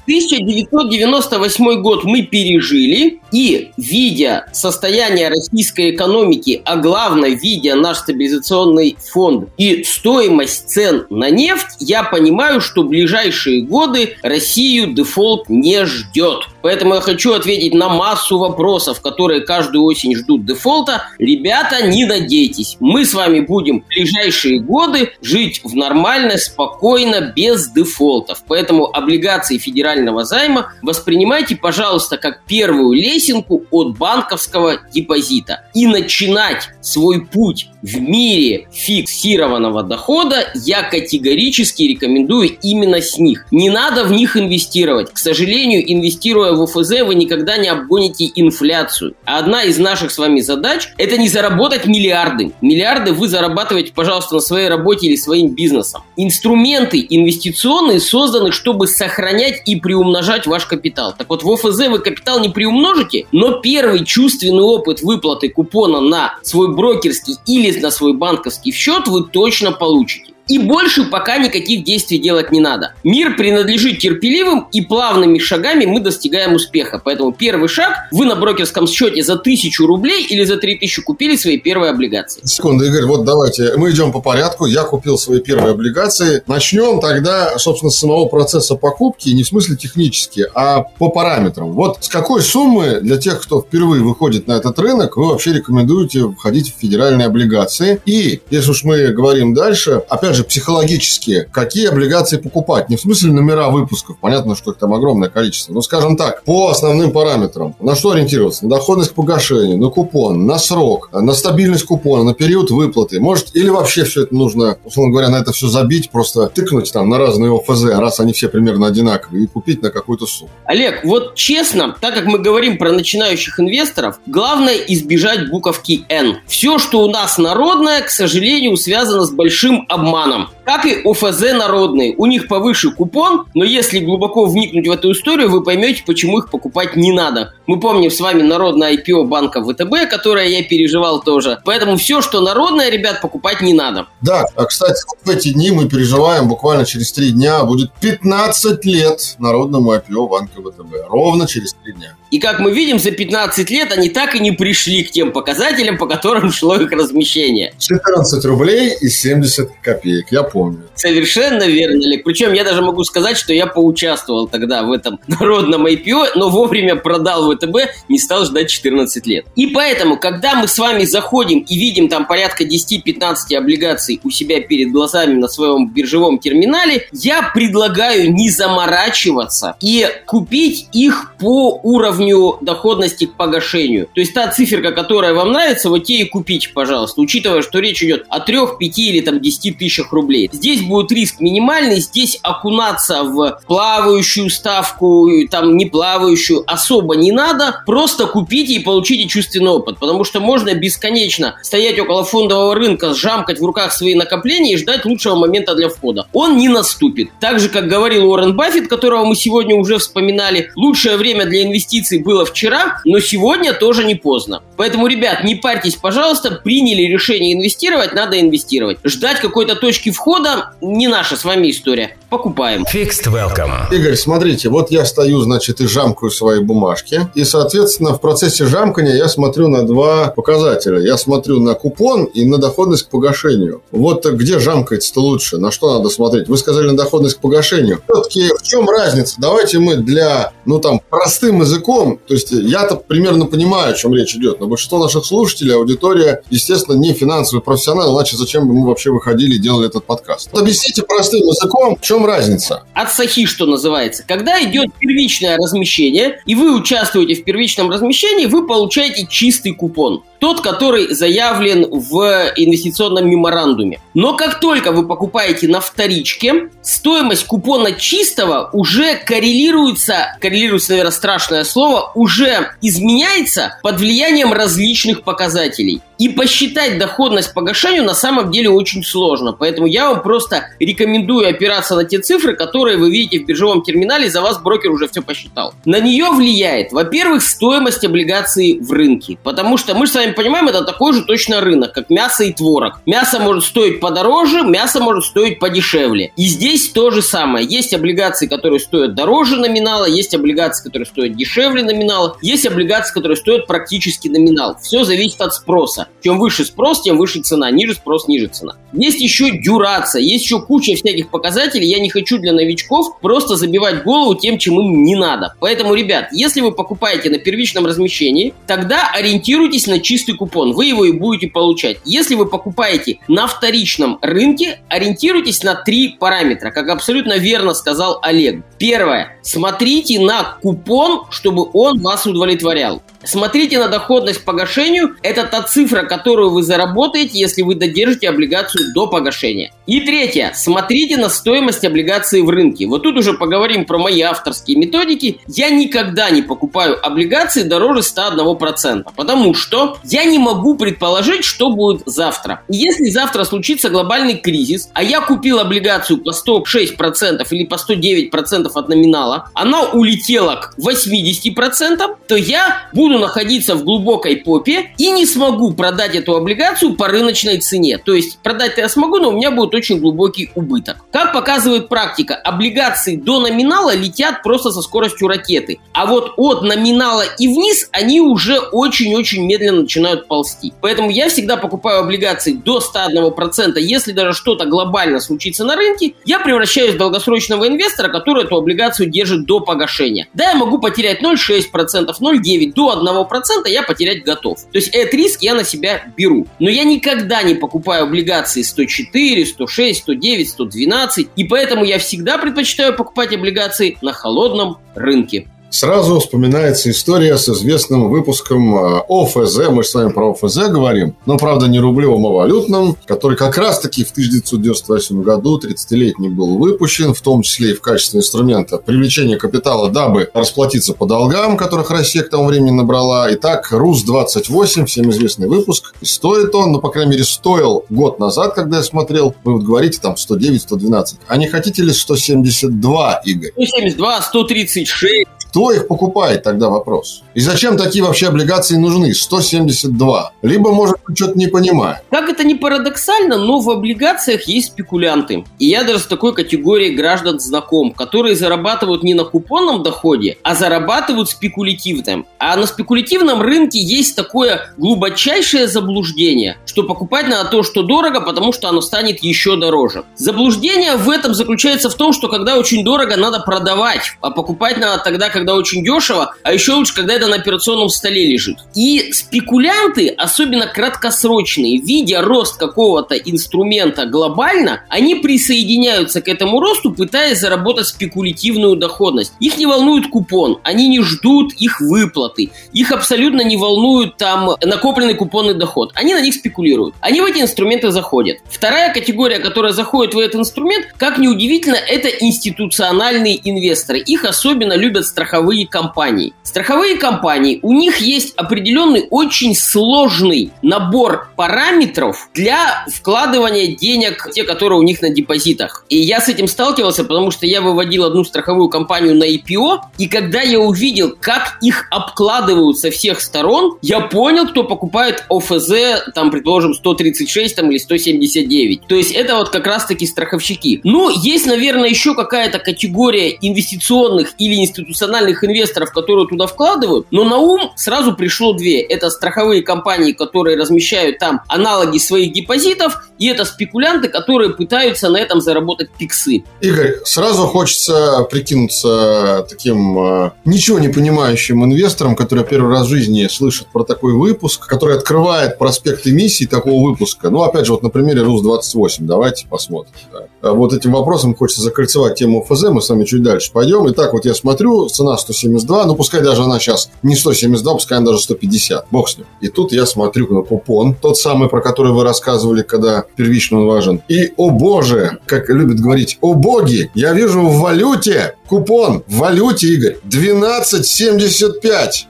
[0.08, 9.50] 1998 год мы пережили, и видя состояние российской экономики, а главное, видя наш стабилизационный фонд
[9.58, 16.48] и стоимость цен на нефть, я понимаю, что в ближайшие годы Россию дефолт не ждет.
[16.68, 21.04] Поэтому я хочу ответить на массу вопросов, которые каждую осень ждут дефолта.
[21.18, 22.76] Ребята, не надейтесь.
[22.82, 28.44] Мы с вами будем в ближайшие годы жить в нормально, спокойно, без дефолтов.
[28.50, 35.70] Поэтому облигации федерального займа воспринимайте, пожалуйста, как первую лесенку от банковского депозита.
[35.74, 43.46] И начинать свой путь в мире фиксированного дохода я категорически рекомендую именно с них.
[43.52, 45.14] Не надо в них инвестировать.
[45.14, 49.16] К сожалению, инвестируя в ОФЗ, вы никогда не обгоните инфляцию.
[49.26, 52.52] А одна из наших с вами задач– это не заработать миллиарды.
[52.62, 56.04] Миллиарды вы зарабатываете, пожалуйста, на своей работе или своим бизнесом.
[56.18, 61.14] Инструменты инвестиционные созданы, чтобы сохранять и приумножать ваш капитал.
[61.18, 66.36] Так вот, в ОФЗ вы капитал не приумножите, но первый чувственный опыт выплаты купона на
[66.42, 70.34] свой брокерский или на свой банковский счет вы точно получите.
[70.48, 72.94] И больше пока никаких действий делать не надо.
[73.04, 77.02] Мир принадлежит терпеливым и плавными шагами мы достигаем успеха.
[77.04, 81.36] Поэтому первый шаг, вы на брокерском счете за тысячу рублей или за три тысячи купили
[81.36, 82.42] свои первые облигации.
[82.46, 84.66] Секунду, Игорь, вот давайте, мы идем по порядку.
[84.66, 86.44] Я купил свои первые облигации.
[86.48, 91.72] Начнем тогда, собственно, с самого процесса покупки, не в смысле технически, а по параметрам.
[91.74, 96.30] Вот с какой суммы для тех, кто впервые выходит на этот рынок, вы вообще рекомендуете
[96.30, 98.02] входить в федеральные облигации?
[98.06, 102.90] И, если уж мы говорим дальше, опять же, же, психологические, какие облигации покупать.
[102.90, 105.74] Не в смысле номера выпусков, понятно, что их там огромное количество.
[105.74, 107.76] Но, скажем так, по основным параметрам.
[107.80, 108.64] На что ориентироваться?
[108.66, 113.20] На доходность к погашению, на купон, на срок, на стабильность купона, на период выплаты.
[113.20, 117.10] Может, или вообще все это нужно, условно говоря, на это все забить, просто тыкнуть там
[117.10, 120.52] на разные ОФЗ, раз они все примерно одинаковые, и купить на какую-то сумму.
[120.66, 126.38] Олег, вот честно, так как мы говорим про начинающих инвесторов, главное избежать буковки N.
[126.48, 130.50] Все, что у нас народное, к сожалению, связано с большим обманом обманом.
[130.66, 132.14] Как и ОФЗ народные.
[132.18, 136.52] У них повыше купон, но если глубоко вникнуть в эту историю, вы поймете, почему их
[136.52, 137.54] покупать не надо.
[137.68, 141.60] Мы помним с вами народное IPO банка ВТБ, которое я переживал тоже.
[141.64, 144.08] Поэтому все, что народное, ребят, покупать не надо.
[144.22, 149.36] Да, а кстати, в эти дни мы переживаем, буквально через три дня будет 15 лет
[149.40, 151.08] народному IPO банка ВТБ.
[151.08, 152.16] Ровно через три дня.
[152.30, 155.98] И как мы видим, за 15 лет они так и не пришли к тем показателям,
[155.98, 157.74] по которым шло их размещение.
[157.78, 160.80] 14 рублей и 70 копеек копеек, я помню.
[160.96, 162.24] Совершенно верно, Олег.
[162.24, 166.96] Причем я даже могу сказать, что я поучаствовал тогда в этом народном IPO, но вовремя
[166.96, 167.76] продал ВТБ,
[168.10, 169.46] не стал ждать 14 лет.
[169.56, 174.62] И поэтому, когда мы с вами заходим и видим там порядка 10-15 облигаций у себя
[174.62, 182.58] перед глазами на своем биржевом терминале, я предлагаю не заморачиваться и купить их по уровню
[182.62, 184.08] доходности к погашению.
[184.14, 188.04] То есть та циферка, которая вам нравится, вот те и купите, пожалуйста, учитывая, что речь
[188.04, 190.50] идет о 3, 5 или там 10 тысячах рублей.
[190.52, 197.82] Здесь будет риск минимальный, здесь окунаться в плавающую ставку, там не плавающую особо не надо,
[197.86, 203.60] просто купите и получите чувственный опыт, потому что можно бесконечно стоять около фондового рынка, сжамкать
[203.60, 206.28] в руках свои накопления и ждать лучшего момента для входа.
[206.34, 207.30] Он не наступит.
[207.40, 212.20] Так же, как говорил Уоррен Баффет, которого мы сегодня уже вспоминали, лучшее время для инвестиций
[212.20, 214.62] было вчера, но сегодня тоже не поздно.
[214.76, 218.98] Поэтому, ребят, не парьтесь, пожалуйста, приняли решение инвестировать, надо инвестировать.
[219.04, 222.18] Ждать какой-то точки входа не наша с вами история.
[222.30, 222.84] Покупаем.
[222.94, 223.72] Fixed Welcome.
[223.90, 227.30] Игорь, смотрите, вот я стою, значит, и жамкаю свои бумажки.
[227.36, 231.00] И, соответственно, в процессе жамкания я смотрю на два показателя.
[231.00, 233.82] Я смотрю на купон и на доходность к погашению.
[233.92, 235.58] Вот где жамкается-то лучше?
[235.58, 236.50] На что надо смотреть?
[236.50, 238.02] Вы сказали на доходность к погашению.
[238.10, 239.36] Все-таки в чем разница?
[239.38, 244.36] Давайте мы для, ну там, простым языком, то есть я-то примерно понимаю, о чем речь
[244.36, 249.12] идет, но большинство наших слушателей, аудитория, естественно, не финансовый профессионал, иначе зачем бы мы вообще
[249.12, 250.50] выходили и делали этот подкаст.
[250.54, 252.84] Объясните простым языком, в чем разница?
[252.94, 254.24] От сахи, что называется.
[254.28, 260.24] Когда идет первичное размещение, и вы участвуете в первичном размещении, вы получаете чистый купон.
[260.40, 264.00] Тот, который заявлен в инвестиционном меморандуме.
[264.14, 271.64] Но как только вы покупаете на вторичке, стоимость купона чистого уже коррелируется, коррелируется, наверное, страшное
[271.64, 276.02] слово, уже изменяется под влиянием различных показателей.
[276.18, 279.54] И посчитать доходность погашению на самом деле очень сложно.
[279.54, 284.30] Поэтому я вам просто рекомендую опираться на те цифры, которые вы видите в биржевом терминале,
[284.30, 285.76] за вас брокер уже все посчитал.
[285.86, 289.38] На нее влияет, во-первых, стоимость облигаций в рынке.
[289.44, 293.02] Потому что мы с вами понимаем, это такой же точно рынок, как мясо и творог.
[293.06, 296.32] Мясо может стоить подороже, мясо может стоить подешевле.
[296.36, 297.66] И здесь то же самое.
[297.68, 303.38] Есть облигации, которые стоят дороже номинала, есть облигации, которые стоят дешевле номинала, есть облигации, которые
[303.38, 304.78] стоят практически номинал.
[304.82, 306.08] Все зависит от спроса.
[306.24, 307.72] Чем выше спрос, тем выше цена.
[307.72, 308.76] Ниже спрос, ниже цена.
[308.94, 311.88] Есть еще дюрация, есть еще куча всяких показателей.
[311.88, 315.56] Я не хочу для новичков просто забивать голову тем, чем им не надо.
[315.60, 320.74] Поэтому, ребят, если вы покупаете на первичном размещении, тогда ориентируйтесь на чистый купон.
[320.74, 321.98] Вы его и будете получать.
[322.06, 328.64] Если вы покупаете на вторичном рынке, ориентируйтесь на три параметра, как абсолютно верно сказал Олег.
[328.78, 329.38] Первое.
[329.42, 333.02] Смотрите на купон, чтобы он вас удовлетворял.
[333.24, 335.16] Смотрите на доходность погашению.
[335.22, 339.72] Это та цифра, которую вы заработаете, если вы додержите облигацию до погашения.
[339.86, 340.54] И третье.
[340.56, 342.88] Смотрите на стоимость облигации в рынке.
[342.88, 345.40] Вот тут уже поговорим про мои авторские методики.
[345.48, 352.04] Я никогда не покупаю облигации дороже 101%, потому что я не могу предположить, что будет
[352.06, 352.62] завтра.
[352.70, 358.90] Если завтра случится глобальный кризис, а я купил облигацию по 106% или по 109% от
[358.90, 365.74] номинала, она улетела к 80%, то я буду находиться в глубокой попе и не смогу
[365.74, 367.98] продать эту облигацию по рыночной цене.
[367.98, 370.98] То есть продать я смогу, но у меня будет очень глубокий убыток.
[371.12, 375.80] Как показывает практика, облигации до номинала летят просто со скоростью ракеты.
[375.94, 379.97] А вот от номинала и вниз они уже очень-очень медленно начинают
[380.28, 380.74] ползти.
[380.82, 383.80] Поэтому я всегда покупаю облигации до 101%.
[383.80, 389.10] Если даже что-то глобально случится на рынке, я превращаюсь в долгосрочного инвестора, который эту облигацию
[389.10, 390.28] держит до погашения.
[390.34, 394.60] Да, я могу потерять 0,6%, 0,9% до 1% я потерять готов.
[394.72, 396.48] То есть этот риск я на себя беру.
[396.60, 401.28] Но я никогда не покупаю облигации 104, 106, 109, 112.
[401.36, 405.48] И поэтому я всегда предпочитаю покупать облигации на холодном рынке.
[405.70, 409.70] Сразу вспоминается история с известным выпуском э, ОФЗ.
[409.70, 413.58] Мы же с вами про ОФЗ говорим, но, правда, не рублевым, а валютным, который как
[413.58, 419.36] раз-таки в 1998 году 30-летний был выпущен, в том числе и в качестве инструмента привлечения
[419.36, 423.28] капитала, дабы расплатиться по долгам, которых Россия к тому времени набрала.
[423.34, 425.94] Итак, РУС-28, всем известный выпуск.
[426.00, 429.36] И стоит он, ну, по крайней мере, стоил год назад, когда я смотрел.
[429.44, 431.16] Вы вот говорите, там, 109-112.
[431.28, 433.52] А не хотите ли 172, Игорь?
[433.52, 435.28] 172, 136.
[435.50, 437.24] Кто их покупает, тогда вопрос.
[437.34, 439.14] И зачем такие вообще облигации нужны?
[439.14, 440.32] 172.
[440.42, 441.98] Либо, может что-то не понимаю.
[442.10, 445.46] Как это не парадоксально, но в облигациях есть спекулянты.
[445.60, 450.54] И я даже с такой категорией граждан знаком, которые зарабатывают не на купонном доходе, а
[450.56, 452.26] зарабатывают спекулятивным.
[452.40, 458.52] А на спекулятивном рынке есть такое глубочайшее заблуждение, что покупать надо то, что дорого, потому
[458.54, 460.04] что оно станет еще дороже.
[460.16, 465.02] Заблуждение в этом заключается в том, что когда очень дорого, надо продавать, а покупать надо
[465.04, 468.58] тогда, когда очень дешево, а еще лучше, когда это на операционном столе лежит.
[468.76, 477.40] И спекулянты, особенно краткосрочные, видя рост какого-то инструмента глобально, они присоединяются к этому росту, пытаясь
[477.40, 479.34] заработать спекулятивную доходность.
[479.40, 485.14] Их не волнует купон, они не ждут их выплаты, их абсолютно не волнует там накопленный
[485.14, 485.92] купонный доход.
[485.94, 486.96] Они на них спекулируют.
[487.00, 488.40] Они в эти инструменты заходят.
[488.50, 494.00] Вторая категория, которая заходит в этот инструмент, как ни удивительно, это институциональные инвесторы.
[494.00, 496.34] Их особенно любят страховые компании.
[496.44, 504.80] Страховые компании, у них есть определенный очень сложный набор параметров для вкладывания денег, те, которые
[504.80, 505.86] у них на депозитах.
[505.90, 510.08] И я с этим сталкивался, потому что я выводил одну страховую компанию на IPO, и
[510.08, 516.32] когда я увидел, как их обкладывают со всех сторон, я понял, кто покупает ОФЗ, там,
[516.32, 518.88] предположим, 136 там, или 179.
[518.88, 520.80] То есть это вот как раз-таки страховщики.
[520.86, 527.38] Ну, есть, наверное, еще какая-то категория инвестиционных или институциональных инвесторов, которые туда вкладывают, но на
[527.38, 528.82] ум сразу пришло две.
[528.82, 535.18] Это страховые компании, которые размещают там аналоги своих депозитов, и это спекулянты, которые пытаются на
[535.18, 536.44] этом заработать пиксы.
[536.62, 543.28] Игорь, сразу хочется прикинуться таким э, ничего не понимающим инвестором, который первый раз в жизни
[543.28, 547.30] слышит про такой выпуск, который открывает проспект эмиссии такого выпуска.
[547.30, 548.98] Ну, опять же, вот на примере РУС-28.
[549.00, 549.94] Давайте посмотрим.
[550.12, 550.52] Да.
[550.52, 552.64] Вот этим вопросом хочется закольцевать тему ФЗ.
[552.70, 553.90] Мы с вами чуть дальше пойдем.
[553.92, 555.86] Итак, вот я смотрю, цена 172.
[555.86, 558.88] Ну, пускай даже она сейчас не 172, пускай она даже 150.
[558.92, 559.28] Бог с ним.
[559.40, 560.96] И тут я смотрю на купон.
[560.96, 564.02] Тот самый, про который вы рассказывали, когда первично он важен.
[564.08, 569.68] И, о боже, как любят говорить, о боги, я вижу в валюте купон в валюте,
[569.68, 571.62] Игорь, 12,75.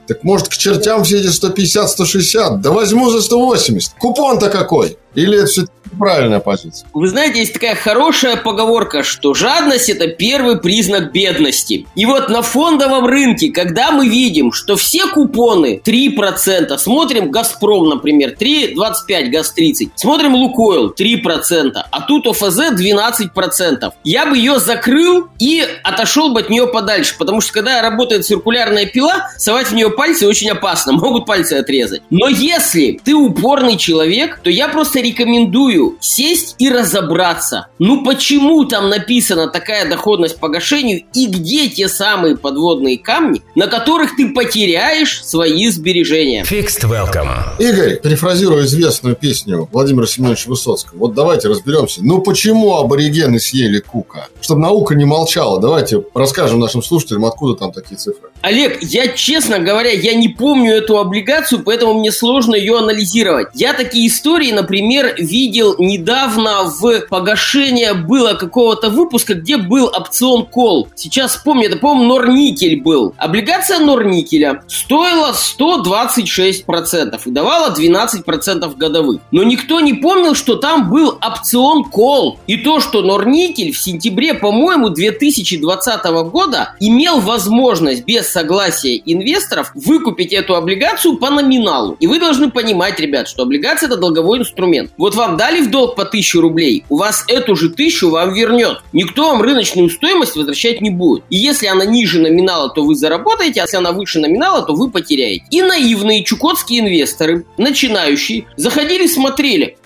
[0.06, 2.58] Так может к чертям все эти 150-160?
[2.58, 3.94] Да возьму за 180.
[3.98, 4.96] Купон-то какой?
[5.18, 5.64] Или это все
[5.98, 6.88] правильная позиция.
[6.94, 11.86] Вы знаете, есть такая хорошая поговорка, что жадность– это первый признак бедности.
[11.94, 18.36] И вот на фондовом рынке, когда мы видим, что все купоны 3%, смотрим «Газпром», например,
[18.38, 23.92] 3,25, ГАЗ-30, смотрим «Лукойл» 3%, а тут ОФЗ 12%.
[24.04, 28.86] Я бы ее закрыл и отошел бы от нее подальше, потому что когда работает циркулярная
[28.86, 32.02] пила, совать в нее пальцы очень опасно, могут пальцы отрезать.
[32.10, 37.68] Но если ты упорный человек, то я просто рекомендую сесть и разобраться.
[37.78, 44.16] Ну почему там написана такая доходность погашению и где те самые подводные камни, на которых
[44.16, 46.44] ты потеряешь свои сбережения.
[46.44, 47.28] Fixed Welcome.
[47.58, 52.00] Игорь, перефразируя известную песню Владимира Семеновича Высоцкого, вот давайте разберемся.
[52.02, 54.28] Ну почему аборигены съели Кука?
[54.40, 58.28] Чтобы наука не молчала, давайте расскажем нашим слушателям, откуда там такие цифры.
[58.40, 63.48] Олег, я, честно говоря, я не помню эту облигацию, поэтому мне сложно ее анализировать.
[63.54, 70.88] Я такие истории, например, видел недавно в погашение было какого-то выпуска, где был опцион кол.
[70.94, 73.12] Сейчас помню, это, по-моему, Норникель был.
[73.16, 79.20] Облигация Норникеля стоила 126% и давала 12% годовых.
[79.32, 82.38] Но никто не помнил, что там был опцион кол.
[82.46, 90.32] И то, что Норникель в сентябре, по-моему, 2020 года имел возможность без согласия инвесторов выкупить
[90.32, 91.96] эту облигацию по номиналу.
[92.00, 94.90] И вы должны понимать, ребят, что облигация это долговой инструмент.
[94.96, 98.82] Вот вам дали в долг по 1000 рублей, у вас эту же тысячу вам вернет.
[98.92, 101.24] Никто вам рыночную стоимость возвращать не будет.
[101.30, 104.90] И если она ниже номинала, то вы заработаете, а если она выше номинала, то вы
[104.90, 105.44] потеряете.
[105.50, 109.76] И наивные чукотские инвесторы, начинающие, заходили, смотрели.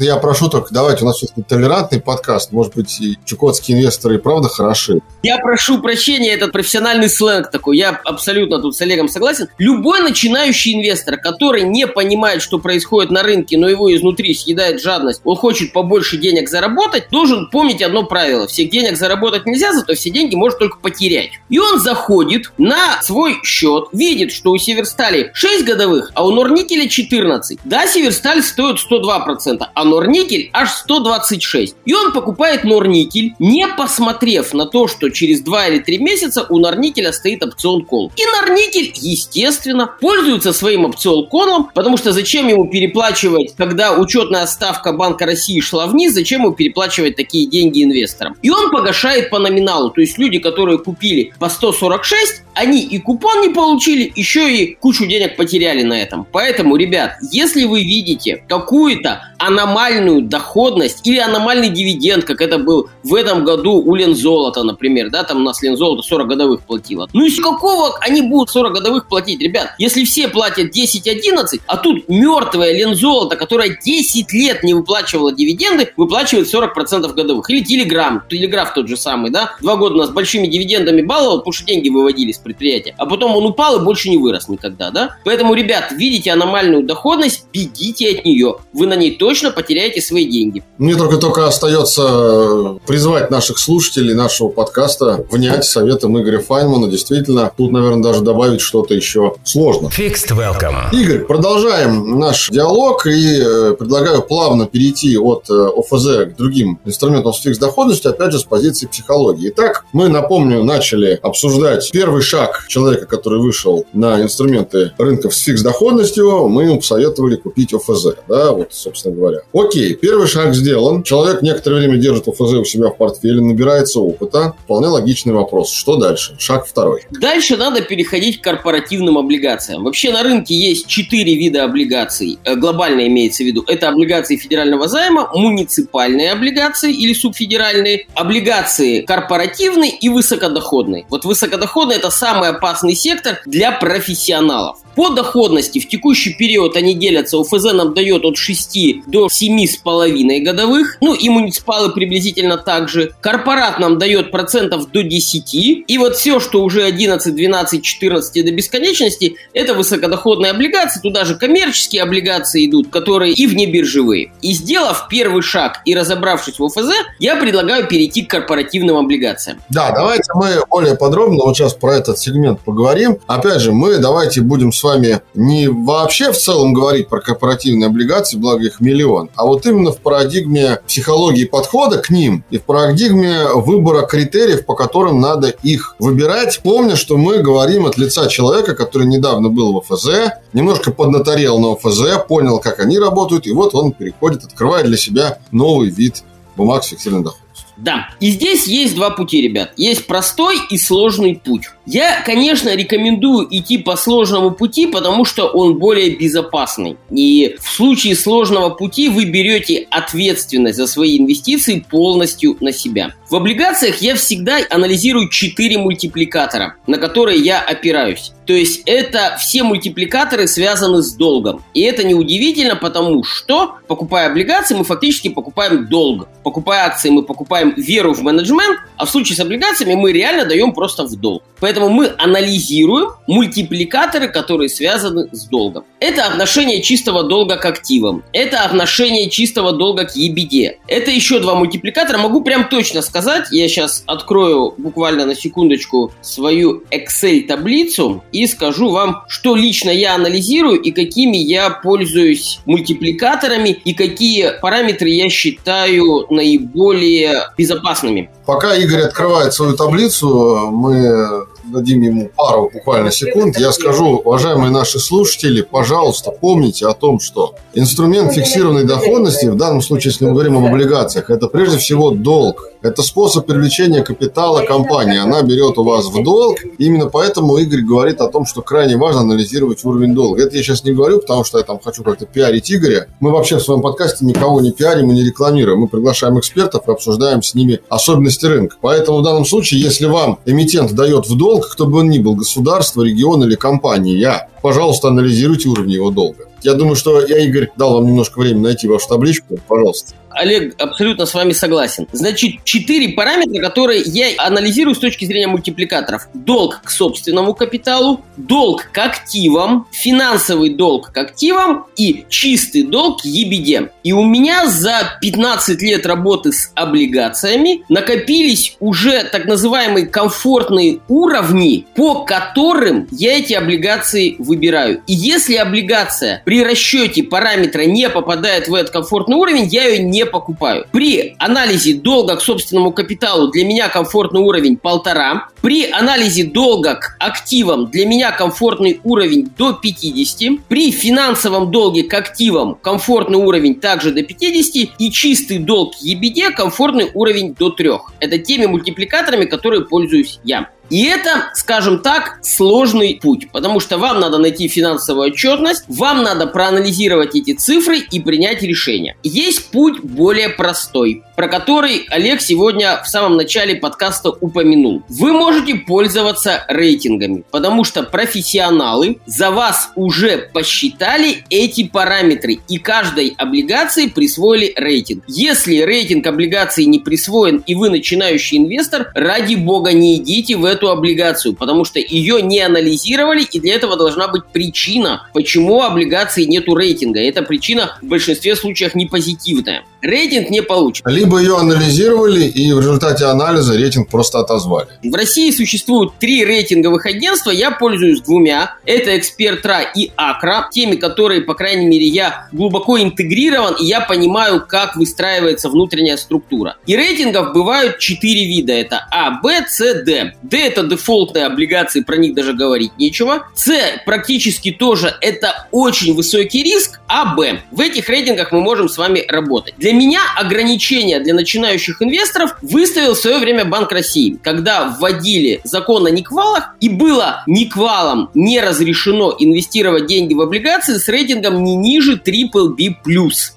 [0.00, 2.52] Я прошу только, давайте, у нас все-таки толерантный подкаст.
[2.52, 5.00] Может быть, и чукотские инвесторы и правда хороши.
[5.22, 7.78] Я прошу прощения, этот профессиональный сленг такой.
[7.78, 9.48] Я абсолютно тут с Олегом согласен.
[9.58, 15.20] Любой начинающий инвестор, который не понимает, что происходит на рынке, но его изнутри съедает жадность,
[15.24, 18.46] он хочет побольше денег заработать, должен помнить одно правило.
[18.46, 21.30] Всех денег заработать нельзя, зато все деньги может только потерять.
[21.48, 26.88] И он заходит на свой счет, видит, что у Северстали 6 годовых, а у Норникеля
[26.88, 27.58] 14.
[27.64, 31.76] Да, Северсталь стоит 102%, а Норникель аж 126.
[31.84, 36.58] И он покупает Норникель, не посмотрев на то, что через 2 или 3 месяца у
[36.58, 38.12] Норникеля стоит опцион кол.
[38.16, 44.92] И Норникель, естественно, пользуется своим опцион колом, потому что зачем ему переплачивать, когда учетная ставка
[44.92, 48.36] Банка России шла вниз, зачем ему переплачивать такие деньги инвесторам?
[48.42, 49.90] И он погашает по номиналу.
[49.90, 55.06] То есть люди, которые купили по 146, они и купон не получили, еще и кучу
[55.06, 56.26] денег потеряли на этом.
[56.30, 63.14] Поэтому, ребят, если вы видите какую-то аномальную доходность или аномальный дивиденд, как это был в
[63.14, 67.08] этом году у Лензолота, например, да, там у нас Лензолото 40 годовых платило.
[67.12, 69.74] Ну из какого они будут 40 годовых платить, ребят?
[69.78, 76.52] Если все платят 10-11, а тут мертвая Лензолото, которая 10 лет не выплачивала дивиденды, выплачивает
[76.52, 77.50] 40% годовых.
[77.50, 81.64] Или Телеграм, Телеграф тот же самый, да, два года нас большими дивидендами баловал, потому что
[81.64, 85.16] деньги выводили с предприятия, а потом он упал и больше не вырос никогда, да?
[85.24, 88.56] Поэтому, ребят, видите аномальную доходность, бегите от нее.
[88.72, 90.62] Вы на ней точно потеряете свои деньги.
[90.78, 96.88] Мне только только остается э, призвать наших слушателей нашего подкаста внять советом Игоря Файнмана.
[96.88, 99.88] Действительно, тут, наверное, даже добавить что-то еще сложно.
[99.88, 100.92] Fixed Welcome.
[100.92, 107.32] Игорь, продолжаем наш диалог и э, предлагаю плавно перейти от э, ОФЗ к другим инструментам
[107.32, 109.50] с фикс доходностью, опять же, с позиции психологии.
[109.50, 115.60] Итак, мы, напомню, начали обсуждать первый шаг человека, который вышел на инструменты рынков с фикс
[115.60, 116.48] доходностью.
[116.48, 119.40] Мы ему посоветовали купить ОФЗ, да, вот, собственно говоря.
[119.52, 121.02] Окей, первый шаг сделан.
[121.02, 124.54] Человек некоторое время держит ОФЗ у себя в портфеле, набирается опыта.
[124.64, 125.72] Вполне логичный вопрос.
[125.72, 126.34] Что дальше?
[126.38, 127.02] Шаг второй.
[127.10, 129.84] Дальше надо переходить к корпоративным облигациям.
[129.84, 132.38] Вообще на рынке есть четыре вида облигаций.
[132.44, 133.62] Э, глобально имеется в виду.
[133.66, 141.04] Это облигации федерального займа, муниципальные облигации или субфедеральные, облигации корпоративные и высокодоходные.
[141.10, 144.78] Вот высокодоходные это самый опасный сектор для профессионалов.
[144.94, 147.38] По доходности в текущий период они делятся.
[147.38, 150.98] УФЗ нам дает от 6 до 7,5 годовых.
[151.00, 153.12] Ну и муниципалы приблизительно так же.
[153.20, 155.54] Корпорат нам дает процентов до 10.
[155.54, 161.00] И вот все, что уже 11, 12, 14 до бесконечности, это высокодоходные облигации.
[161.00, 164.32] Туда же коммерческие облигации идут, которые и внебиржевые.
[164.42, 169.60] И сделав первый шаг и разобравшись в УФЗ, я предлагаю перейти к корпоративным облигациям.
[169.70, 173.18] Да, давайте мы более подробно вот сейчас про этот сегмент поговорим.
[173.26, 178.36] Опять же, мы давайте будем с вами не вообще в целом говорить про корпоративные облигации,
[178.36, 183.46] благо их миллион, а вот именно в парадигме психологии подхода к ним и в парадигме
[183.54, 186.60] выбора критериев, по которым надо их выбирать.
[186.62, 191.76] Помня, что мы говорим от лица человека, который недавно был в ФЗ, немножко поднаторел на
[191.76, 196.22] ФЗ, понял, как они работают, и вот он переходит, открывает для себя новый вид
[196.56, 197.42] бумаг с фиксированным доходом.
[197.76, 198.10] Да.
[198.20, 199.72] И здесь есть два пути, ребят.
[199.76, 201.64] Есть простой и сложный путь.
[201.84, 206.96] Я, конечно, рекомендую идти по сложному пути, потому что он более безопасный.
[207.10, 213.14] И в случае сложного пути вы берете ответственность за свои инвестиции полностью на себя.
[213.28, 218.32] В облигациях я всегда анализирую 4 мультипликатора, на которые я опираюсь.
[218.46, 221.64] То есть это все мультипликаторы связаны с долгом.
[221.74, 226.28] И это неудивительно, потому что, покупая облигации, мы фактически покупаем долг.
[226.42, 230.72] Покупая акции, мы покупаем веру в менеджмент, а в случае с облигациями мы реально даем
[230.72, 231.42] просто в долг.
[231.80, 235.84] Мы анализируем мультипликаторы, которые связаны с долгом.
[236.00, 238.24] Это отношение чистого долга к активам.
[238.32, 240.76] Это отношение чистого долга к EBD.
[240.88, 242.18] Это еще два мультипликатора.
[242.18, 243.46] Могу прям точно сказать.
[243.50, 250.80] Я сейчас открою буквально на секундочку свою Excel-таблицу и скажу вам, что лично я анализирую
[250.80, 258.30] и какими я пользуюсь мультипликаторами и какие параметры я считаю наиболее безопасными.
[258.52, 264.98] Пока Игорь открывает свою таблицу, мы дадим ему пару буквально секунд, я скажу, уважаемые наши
[264.98, 270.58] слушатели, пожалуйста, помните о том, что инструмент фиксированной доходности, в данном случае, если мы говорим
[270.58, 272.68] об облигациях, это прежде всего долг.
[272.82, 275.16] Это способ привлечения капитала компании.
[275.16, 276.58] Она берет у вас в долг.
[276.78, 280.42] Именно поэтому Игорь говорит о том, что крайне важно анализировать уровень долга.
[280.42, 283.06] Это я сейчас не говорю, потому что я там хочу как-то пиарить Игоря.
[283.20, 285.78] Мы вообще в своем подкасте никого не пиарим и не рекламируем.
[285.78, 288.76] Мы приглашаем экспертов и обсуждаем с ними особенности рынка.
[288.80, 292.34] Поэтому в данном случае, если вам эмитент дает в долг, кто бы он ни был,
[292.34, 296.44] государство, регион или компания, пожалуйста, анализируйте уровень его долга.
[296.62, 299.58] Я думаю, что я, Игорь, дал вам немножко времени найти вашу табличку.
[299.66, 300.14] Пожалуйста.
[300.34, 302.06] Олег, абсолютно с вами согласен.
[302.12, 306.28] Значит, четыре параметра, которые я анализирую с точки зрения мультипликаторов.
[306.34, 313.26] Долг к собственному капиталу, долг к активам, финансовый долг к активам и чистый долг к
[313.26, 313.90] EBD.
[314.02, 321.86] И у меня за 15 лет работы с облигациями накопились уже так называемые комфортные уровни,
[321.94, 325.02] по которым я эти облигации выбираю.
[325.06, 330.21] И если облигация при расчете параметра не попадает в этот комфортный уровень, я ее не
[330.26, 330.86] покупаю.
[330.92, 335.48] При анализе долга к собственному капиталу для меня комфортный уровень полтора.
[335.60, 340.66] При анализе долга к активам для меня комфортный уровень до 50.
[340.68, 344.90] При финансовом долге к активам комфортный уровень также до 50.
[344.98, 347.90] И чистый долг к EBD комфортный уровень до 3.
[348.20, 350.68] Это теми мультипликаторами, которые пользуюсь я.
[350.92, 356.46] И это, скажем так, сложный путь, потому что вам надо найти финансовую отчетность, вам надо
[356.46, 359.16] проанализировать эти цифры и принять решение.
[359.22, 365.02] Есть путь более простой, про который Олег сегодня в самом начале подкаста упомянул.
[365.08, 373.34] Вы можете пользоваться рейтингами, потому что профессионалы за вас уже посчитали эти параметры и каждой
[373.38, 375.24] облигации присвоили рейтинг.
[375.26, 380.81] Если рейтинг облигации не присвоен и вы начинающий инвестор, ради бога не идите в эту
[380.90, 386.74] облигацию, потому что ее не анализировали и для этого должна быть причина, почему облигации нету
[386.74, 387.20] рейтинга.
[387.20, 389.84] Эта причина в большинстве случаев не позитивная.
[390.02, 391.04] Рейтинг не получен.
[391.06, 394.88] Либо ее анализировали и в результате анализа рейтинг просто отозвали.
[395.02, 398.76] В России существуют три рейтинговых агентства, я пользуюсь двумя.
[398.84, 404.64] Это Экспертра и Акра, теми, которые, по крайней мере, я глубоко интегрирован, и я понимаю,
[404.66, 406.76] как выстраивается внутренняя структура.
[406.86, 408.72] И рейтингов бывают четыре вида.
[408.72, 410.34] Это А, Б, С, Д.
[410.42, 413.46] Д это дефолтные облигации, про них даже говорить нечего.
[413.54, 413.72] С
[414.04, 417.00] практически тоже это очень высокий риск.
[417.06, 417.62] А, Б.
[417.70, 419.74] В этих рейтингах мы можем с вами работать.
[419.78, 426.06] Для меня ограничения для начинающих инвесторов выставил в свое время Банк России, когда вводили закон
[426.06, 432.16] о никвалах, и было никвалом не разрешено инвестировать деньги в облигации с рейтингом не ниже
[432.16, 432.94] BBB+.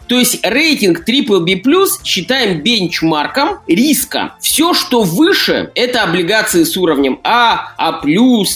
[0.07, 1.61] То есть рейтинг BBB+,
[2.03, 4.35] считаем бенчмарком риска.
[4.39, 8.01] Все, что выше, это облигации с уровнем А, А+,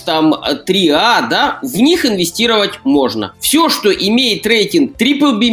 [0.06, 3.34] там 3А, да, в них инвестировать можно.
[3.40, 5.50] Все, что имеет рейтинг BBB-,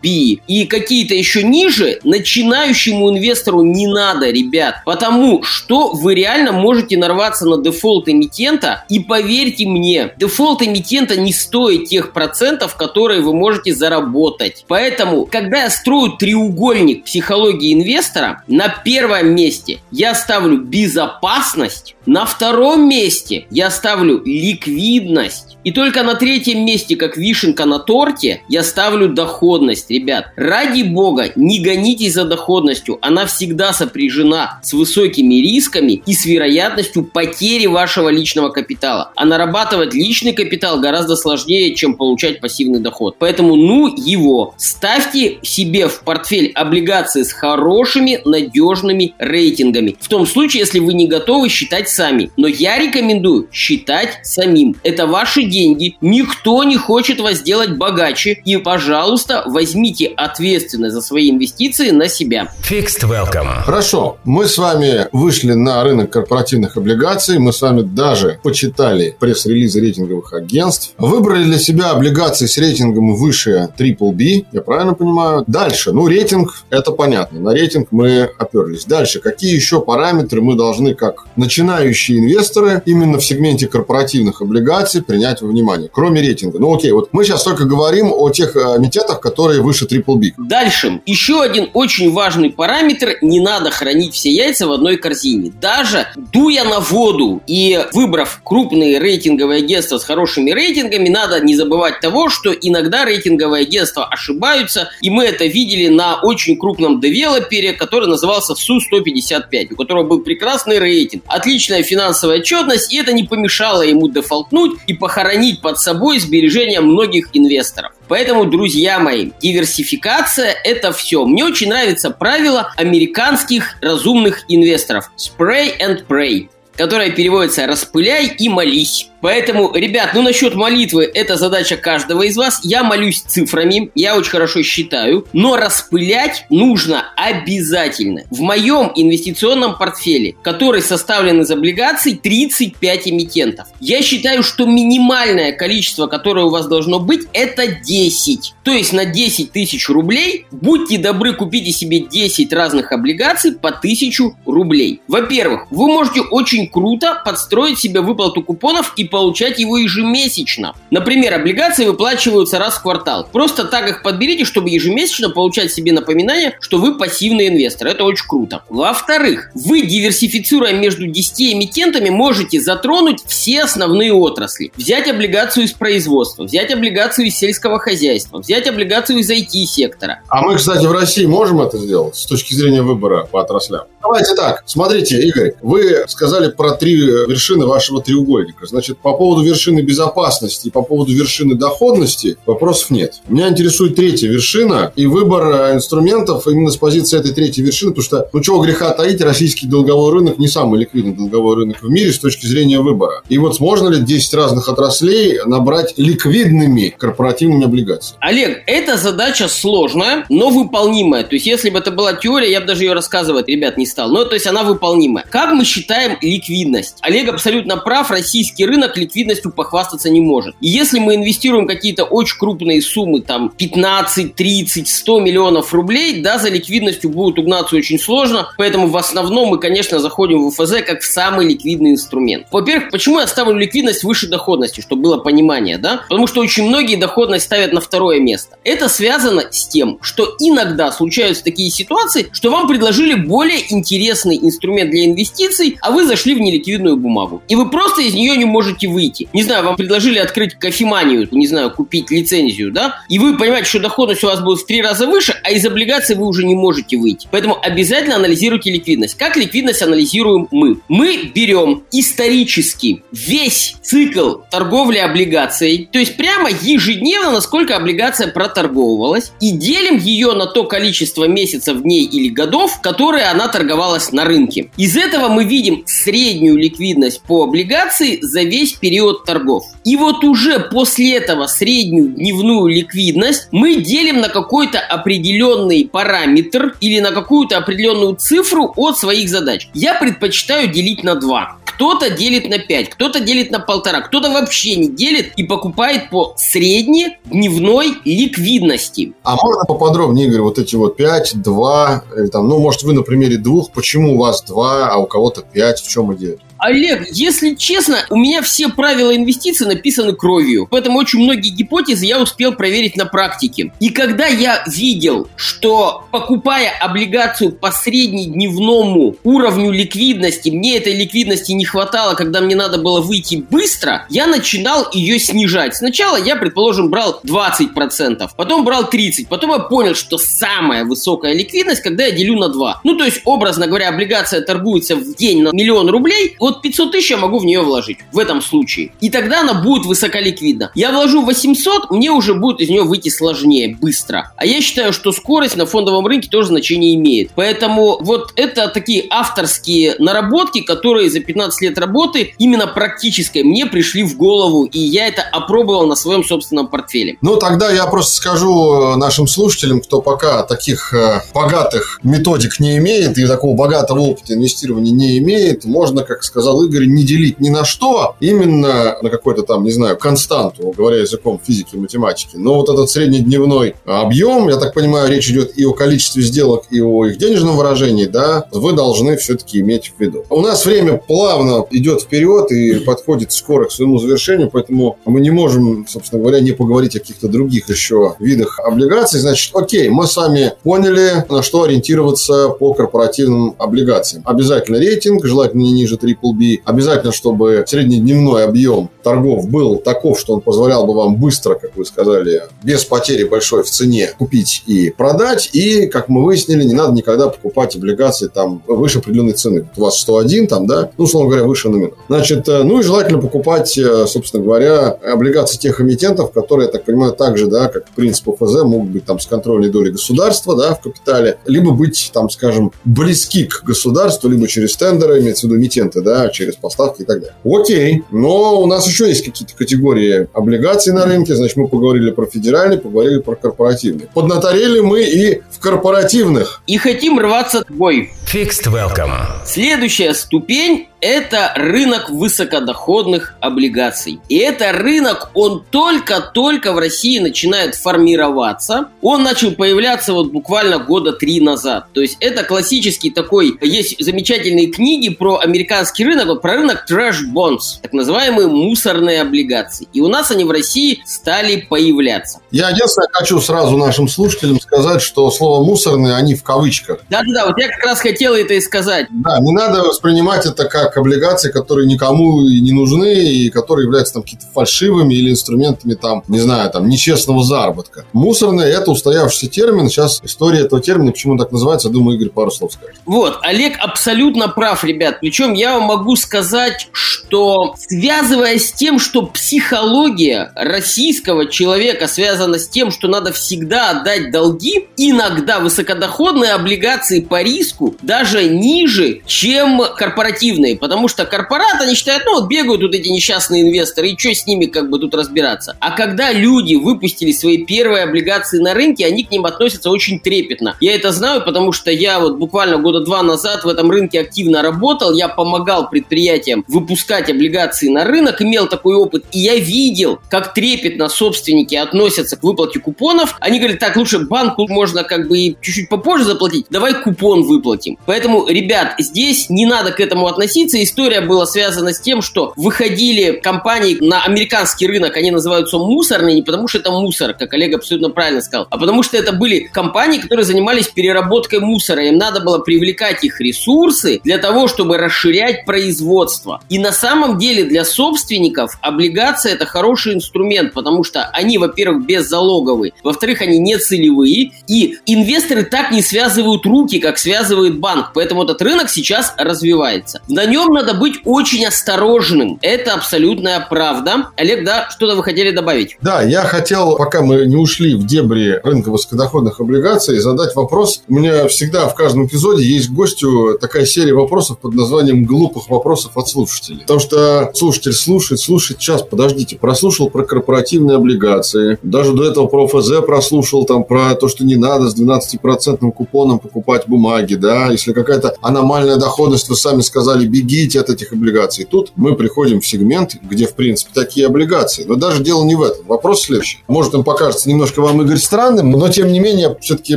[0.00, 0.64] BB и
[1.00, 4.82] какие-то еще ниже, начинающему инвестору не надо, ребят.
[4.84, 11.32] Потому что вы реально можете нарваться на дефолт эмитента, и поверьте мне, дефолт эмитента не
[11.32, 14.66] стоит тех процентов, которые вы можете заработать.
[14.68, 22.88] Поэтому, когда я строю треугольник психологии инвестора, на первом месте я ставлю безопасность, на втором
[22.88, 29.08] месте я ставлю ликвидность, и только на третьем месте, как вишенка на торте, я ставлю
[29.08, 30.32] доходность, ребят.
[30.36, 37.04] Ради бога, не гонитесь за доходностью, она всегда сопряжена с высокими рисками и с вероятностью
[37.04, 39.12] потери вашего личного капитала.
[39.16, 43.16] А нарабатывать личный капитал гораздо сложнее, чем получать пассивный доход.
[43.18, 44.54] Поэтому ну его.
[44.56, 49.96] Ставьте себе в портфель облигации с хорошими, надежными рейтингами.
[50.00, 52.30] В том случае, если вы не готовы считать сами.
[52.36, 54.76] Но я рекомендую считать самим.
[54.82, 55.96] Это ваши деньги.
[56.00, 58.40] Никто не хочет вас сделать богаче.
[58.44, 62.52] И, пожалуйста, возьмите ответственность за свои инвестиции на себя.
[62.62, 63.62] Fixed Welcome.
[63.64, 64.16] Хорошо.
[64.24, 67.38] Мы с вами вышли на рынок корпоративных облигаций.
[67.38, 70.94] Мы с вами даже почитали пресс-релизы рейтинговых агентств.
[70.96, 74.46] Выбрали для себя облигации с рейтингом выше Triple B.
[74.52, 75.44] Я правильно понимаю?
[75.46, 75.92] Дальше.
[75.92, 77.40] Ну, рейтинг, это понятно.
[77.40, 78.84] На рейтинг мы оперлись.
[78.84, 79.20] Дальше.
[79.20, 85.48] Какие еще параметры мы должны, как начинающие инвесторы, именно в сегменте корпоративных облигаций принять во
[85.48, 85.90] внимание?
[85.92, 86.58] Кроме рейтинга.
[86.58, 86.92] Ну, окей.
[86.92, 90.26] Вот мы сейчас только говорим о тех э, эмитентах, которые выше Triple B.
[90.70, 91.00] Дальше.
[91.04, 93.16] Еще один очень важный параметр.
[93.22, 95.52] Не надо хранить все яйца в одной корзине.
[95.60, 101.98] Даже дуя на воду и выбрав крупные рейтинговые агентства с хорошими рейтингами, надо не забывать
[101.98, 108.08] того, что иногда рейтинговые агентства ошибаются, и мы это видели на очень крупном девелопере, который
[108.08, 114.08] назывался СУ-155, у которого был прекрасный рейтинг, отличная финансовая отчетность, и это не помешало ему
[114.08, 117.90] дефолтнуть и похоронить под собой сбережения многих инвесторов.
[118.10, 121.24] Поэтому, друзья мои, диверсификация– это все.
[121.24, 125.12] Мне очень нравится правило американских разумных инвесторов.
[125.16, 129.09] Spray and pray которое переводится «распыляй и молись».
[129.20, 132.60] Поэтому, ребят, ну насчет молитвы, это задача каждого из вас.
[132.62, 138.22] Я молюсь цифрами, я очень хорошо считаю, но распылять нужно обязательно.
[138.30, 143.68] В моем инвестиционном портфеле, который составлен из облигаций, 35 эмитентов.
[143.80, 148.54] Я считаю, что минимальное количество, которое у вас должно быть, это 10.
[148.64, 154.24] То есть на 10 тысяч рублей, будьте добры, купите себе 10 разных облигаций по 1000
[154.46, 155.00] рублей.
[155.08, 160.74] Во-первых, вы можете очень круто подстроить себе выплату купонов и получать его ежемесячно.
[160.90, 163.28] Например, облигации выплачиваются раз в квартал.
[163.30, 167.88] Просто так их подберите, чтобы ежемесячно получать себе напоминание, что вы пассивный инвестор.
[167.88, 168.62] Это очень круто.
[168.68, 174.72] Во-вторых, вы, диверсифицируя между 10 эмитентами, можете затронуть все основные отрасли.
[174.76, 180.20] Взять облигацию из производства, взять облигацию из сельского хозяйства, взять облигацию из IT-сектора.
[180.28, 183.82] А мы, кстати, в России можем это сделать с точки зрения выбора по отраслям?
[184.02, 184.62] Давайте так.
[184.66, 188.66] Смотрите, Игорь, вы сказали про три вершины вашего треугольника.
[188.66, 193.20] Значит, по поводу вершины безопасности и по поводу вершины доходности вопросов нет.
[193.28, 198.04] Меня интересует третья вершина и выбор э, инструментов именно с позиции этой третьей вершины, потому
[198.04, 202.12] что, ну чего греха таить, российский долговой рынок не самый ликвидный долговой рынок в мире
[202.12, 203.22] с точки зрения выбора.
[203.28, 208.18] И вот можно ли 10 разных отраслей набрать ликвидными корпоративными облигациями?
[208.20, 211.24] Олег, эта задача сложная, но выполнимая.
[211.24, 214.10] То есть, если бы это была теория, я бы даже ее рассказывать, ребят, не стал.
[214.10, 215.24] Но, то есть, она выполнимая.
[215.28, 216.98] Как мы считаем ликвидность?
[217.02, 220.54] Олег абсолютно прав, российский рынок ликвидностью похвастаться не может.
[220.60, 226.38] И если мы инвестируем какие-то очень крупные суммы, там 15, 30, 100 миллионов рублей, да,
[226.38, 231.02] за ликвидностью будут угнаться очень сложно, поэтому в основном мы, конечно, заходим в ФЗ как
[231.02, 232.46] в самый ликвидный инструмент.
[232.50, 236.02] Во-первых, почему я ставлю ликвидность выше доходности, чтобы было понимание, да?
[236.08, 238.56] Потому что очень многие доходность ставят на второе место.
[238.64, 244.90] Это связано с тем, что иногда случаются такие ситуации, что вам предложили более интересный инструмент
[244.90, 247.42] для инвестиций, а вы зашли в неликвидную бумагу.
[247.48, 249.28] И вы просто из нее не можете выйти.
[249.32, 253.00] Не знаю, вам предложили открыть кофеманию, не знаю, купить лицензию, да?
[253.08, 256.16] И вы понимаете, что доходность у вас будет в три раза выше, а из облигаций
[256.16, 257.28] вы уже не можете выйти.
[257.30, 259.16] Поэтому обязательно анализируйте ликвидность.
[259.16, 260.80] Как ликвидность анализируем мы?
[260.88, 269.50] Мы берем исторически весь цикл торговли облигацией, то есть прямо ежедневно, насколько облигация проторговывалась, и
[269.52, 274.70] делим ее на то количество месяцев, дней или годов, которые она торговалась на рынке.
[274.76, 279.64] Из этого мы видим среднюю ликвидность по облигации за весь период торгов.
[279.84, 287.00] И вот уже после этого среднюю дневную ликвидность мы делим на какой-то определенный параметр или
[287.00, 289.68] на какую-то определенную цифру от своих задач.
[289.74, 291.56] Я предпочитаю делить на 2.
[291.64, 296.34] Кто-то делит на 5, кто-то делит на полтора, кто-то вообще не делит и покупает по
[296.36, 299.14] средней дневной ликвидности.
[299.22, 303.00] А можно поподробнее, Игорь, вот эти вот 5, 2, или там, ну, может, вы на
[303.00, 306.36] примере двух, почему у вас 2, а у кого-то 5, в чем идея?
[306.60, 310.68] Олег, если честно, у меня все правила инвестиций написаны кровью.
[310.70, 313.72] Поэтому очень многие гипотезы я успел проверить на практике.
[313.80, 321.64] И когда я видел, что покупая облигацию по среднедневному уровню ликвидности, мне этой ликвидности не
[321.64, 325.76] хватало, когда мне надо было выйти быстро, я начинал ее снижать.
[325.76, 331.82] Сначала я, предположим, брал 20%, потом брал 30%, потом я понял, что самая высокая ликвидность,
[331.82, 332.80] когда я делю на 2.
[332.84, 337.10] Ну, то есть, образно говоря, облигация торгуется в день на миллион рублей, вот 500 тысяч
[337.10, 338.92] я могу в нее вложить в этом случае.
[339.00, 340.72] И тогда она будет высоколиквидна.
[340.74, 344.32] Я вложу 800, мне уже будет из нее выйти сложнее, быстро.
[344.36, 347.30] А я считаю, что скорость на фондовом рынке тоже значение имеет.
[347.34, 354.02] Поэтому вот это такие авторские наработки, которые за 15 лет работы именно практической мне пришли
[354.02, 357.18] в голову, и я это опробовал на своем собственном портфеле.
[357.22, 363.18] Ну, тогда я просто скажу нашим слушателям, кто пока таких э, богатых методик не имеет
[363.18, 367.50] и такого богатого опыта инвестирования не имеет, можно, как сказать, сказал Игорь, не делить ни
[367.50, 372.36] на что, именно на какой-то там, не знаю, константу, ну, говоря языком физики и математики.
[372.36, 376.80] Но вот этот среднедневной объем, я так понимаю, речь идет и о количестве сделок, и
[376.80, 380.24] о их денежном выражении, да, вы должны все-таки иметь в виду.
[380.30, 385.30] У нас время плавно идет вперед и подходит скоро к своему завершению, поэтому мы не
[385.30, 389.20] можем, собственно говоря, не поговорить о каких-то других еще видах облигаций.
[389.20, 394.22] Значит, окей, мы с вами поняли, на что ориентироваться по корпоративным облигациям.
[394.24, 396.29] Обязательно рейтинг, желательно не ниже 3,5
[396.64, 401.84] Обязательно, чтобы среднедневной объем торгов был таков, что он позволял бы вам быстро, как вы
[401.84, 405.50] сказали, без потери большой в цене купить и продать.
[405.52, 409.68] И, как мы выяснили, не надо никогда покупать облигации там выше определенной цены.
[409.76, 410.90] У вас 101 там, да?
[410.96, 411.92] Ну, условно говоря, выше номина.
[412.08, 416.84] Значит, э, ну и желательно покупать, э, собственно говоря, облигации тех эмитентов, которые, я так
[416.84, 420.80] понимаю, также, да, как принцип ОФЗ, могут быть там с контрольной долей государства, да, в
[420.80, 426.00] капитале, либо быть там, скажем, близки к государству, либо через тендеры, имеется в виду эмитенты,
[426.00, 427.34] да, через поставки и так далее.
[427.44, 432.26] Окей, но у нас еще есть какие-то категории облигаций на рынке, значит, мы поговорили про
[432.26, 434.08] федеральные, поговорили про корпоративные.
[434.12, 436.62] Поднаторели мы и в корпоративных.
[436.66, 438.10] И хотим рваться в бой.
[438.32, 439.22] Fixed Welcome.
[439.46, 444.20] Следующая ступень это рынок высокодоходных облигаций.
[444.28, 448.88] И это рынок, он только-только в России начинает формироваться.
[449.02, 451.86] Он начал появляться вот буквально года три назад.
[451.92, 457.18] То есть это классический такой, есть замечательные книги про американский рынок, вот про рынок trash
[457.34, 459.88] bonds, так называемые мусорные облигации.
[459.92, 462.40] И у нас они в России стали появляться.
[462.50, 467.00] Я единственное хочу сразу нашим слушателям сказать, что слово мусорные, они в кавычках.
[467.08, 469.06] Да-да-да, вот я как раз хотел хотел это и сказать.
[469.10, 474.22] Да, не надо воспринимать это как облигации, которые никому не нужны и которые являются там
[474.22, 478.04] какими-то фальшивыми или инструментами там, не знаю, там, нечестного заработка.
[478.12, 479.88] Мусорные– это устоявшийся термин.
[479.88, 483.00] Сейчас история этого термина, почему он так называется, я думаю, Игорь пару слов скажет.
[483.06, 485.18] Вот, Олег абсолютно прав, ребят.
[485.20, 492.68] Причем я вам могу сказать, что связывая с тем, что психология российского человека связана с
[492.68, 500.76] тем, что надо всегда отдать долги, иногда высокодоходные облигации по риску даже ниже, чем корпоративные.
[500.80, 504.46] Потому что корпораты, они считают, ну вот бегают тут эти несчастные инвесторы, и что с
[504.46, 505.76] ними как бы тут разбираться.
[505.80, 510.76] А когда люди выпустили свои первые облигации на рынке, они к ним относятся очень трепетно.
[510.80, 514.62] Я это знаю, потому что я вот буквально года два назад в этом рынке активно
[514.62, 520.54] работал, я помогал предприятиям выпускать облигации на рынок, имел такой опыт, и я видел, как
[520.54, 523.36] трепетно собственники относятся к выплате купонов.
[523.40, 527.98] Они говорят, так, лучше банку можно как бы и чуть-чуть попозже заплатить, давай купон выплатим.
[528.06, 530.69] Поэтому, ребят, здесь не надо к этому относиться.
[530.74, 536.42] История была связана с тем, что выходили компании на американский рынок, они называются мусорные, не
[536.42, 540.18] потому что это мусор, как Олег абсолютно правильно сказал, а потому что это были компании,
[540.18, 542.04] которые занимались переработкой мусора.
[542.06, 546.62] Им надо было привлекать их ресурсы для того, чтобы расширять производство.
[546.68, 552.92] И на самом деле для собственников облигация это хороший инструмент, потому что они, во-первых, беззалоговые,
[553.02, 558.12] во-вторых, они не целевые, и инвесторы так не связывают руки, как связывает банк.
[558.14, 560.20] Поэтому этот рынок сейчас развивается.
[560.28, 562.58] На нем надо быть очень осторожным.
[562.62, 564.30] Это абсолютная правда.
[564.36, 565.96] Олег, да, что-то вы хотели добавить?
[566.02, 571.02] Да, я хотел, пока мы не ушли в дебри рынка высокодоходных облигаций, задать вопрос.
[571.08, 576.12] У меня всегда в каждом эпизоде есть гостю такая серия вопросов под названием «Глупых вопросов
[576.16, 576.80] от слушателей».
[576.80, 582.66] Потому что слушатель слушает, слушает, сейчас, подождите, прослушал про корпоративные облигации, даже до этого про
[582.66, 587.92] ФЗ прослушал, там, про то, что не надо с 12% купоном покупать бумаги, да, если
[587.92, 591.64] какая-то аномальная доходность, вы сами сказали, бегите от этих облигаций.
[591.64, 594.84] Тут мы приходим в сегмент, где, в принципе, такие облигации.
[594.84, 595.86] Но даже дело не в этом.
[595.86, 596.58] Вопрос следующий.
[596.68, 599.96] Может, он покажется немножко вам, Игорь, странным, но, тем не менее, все-таки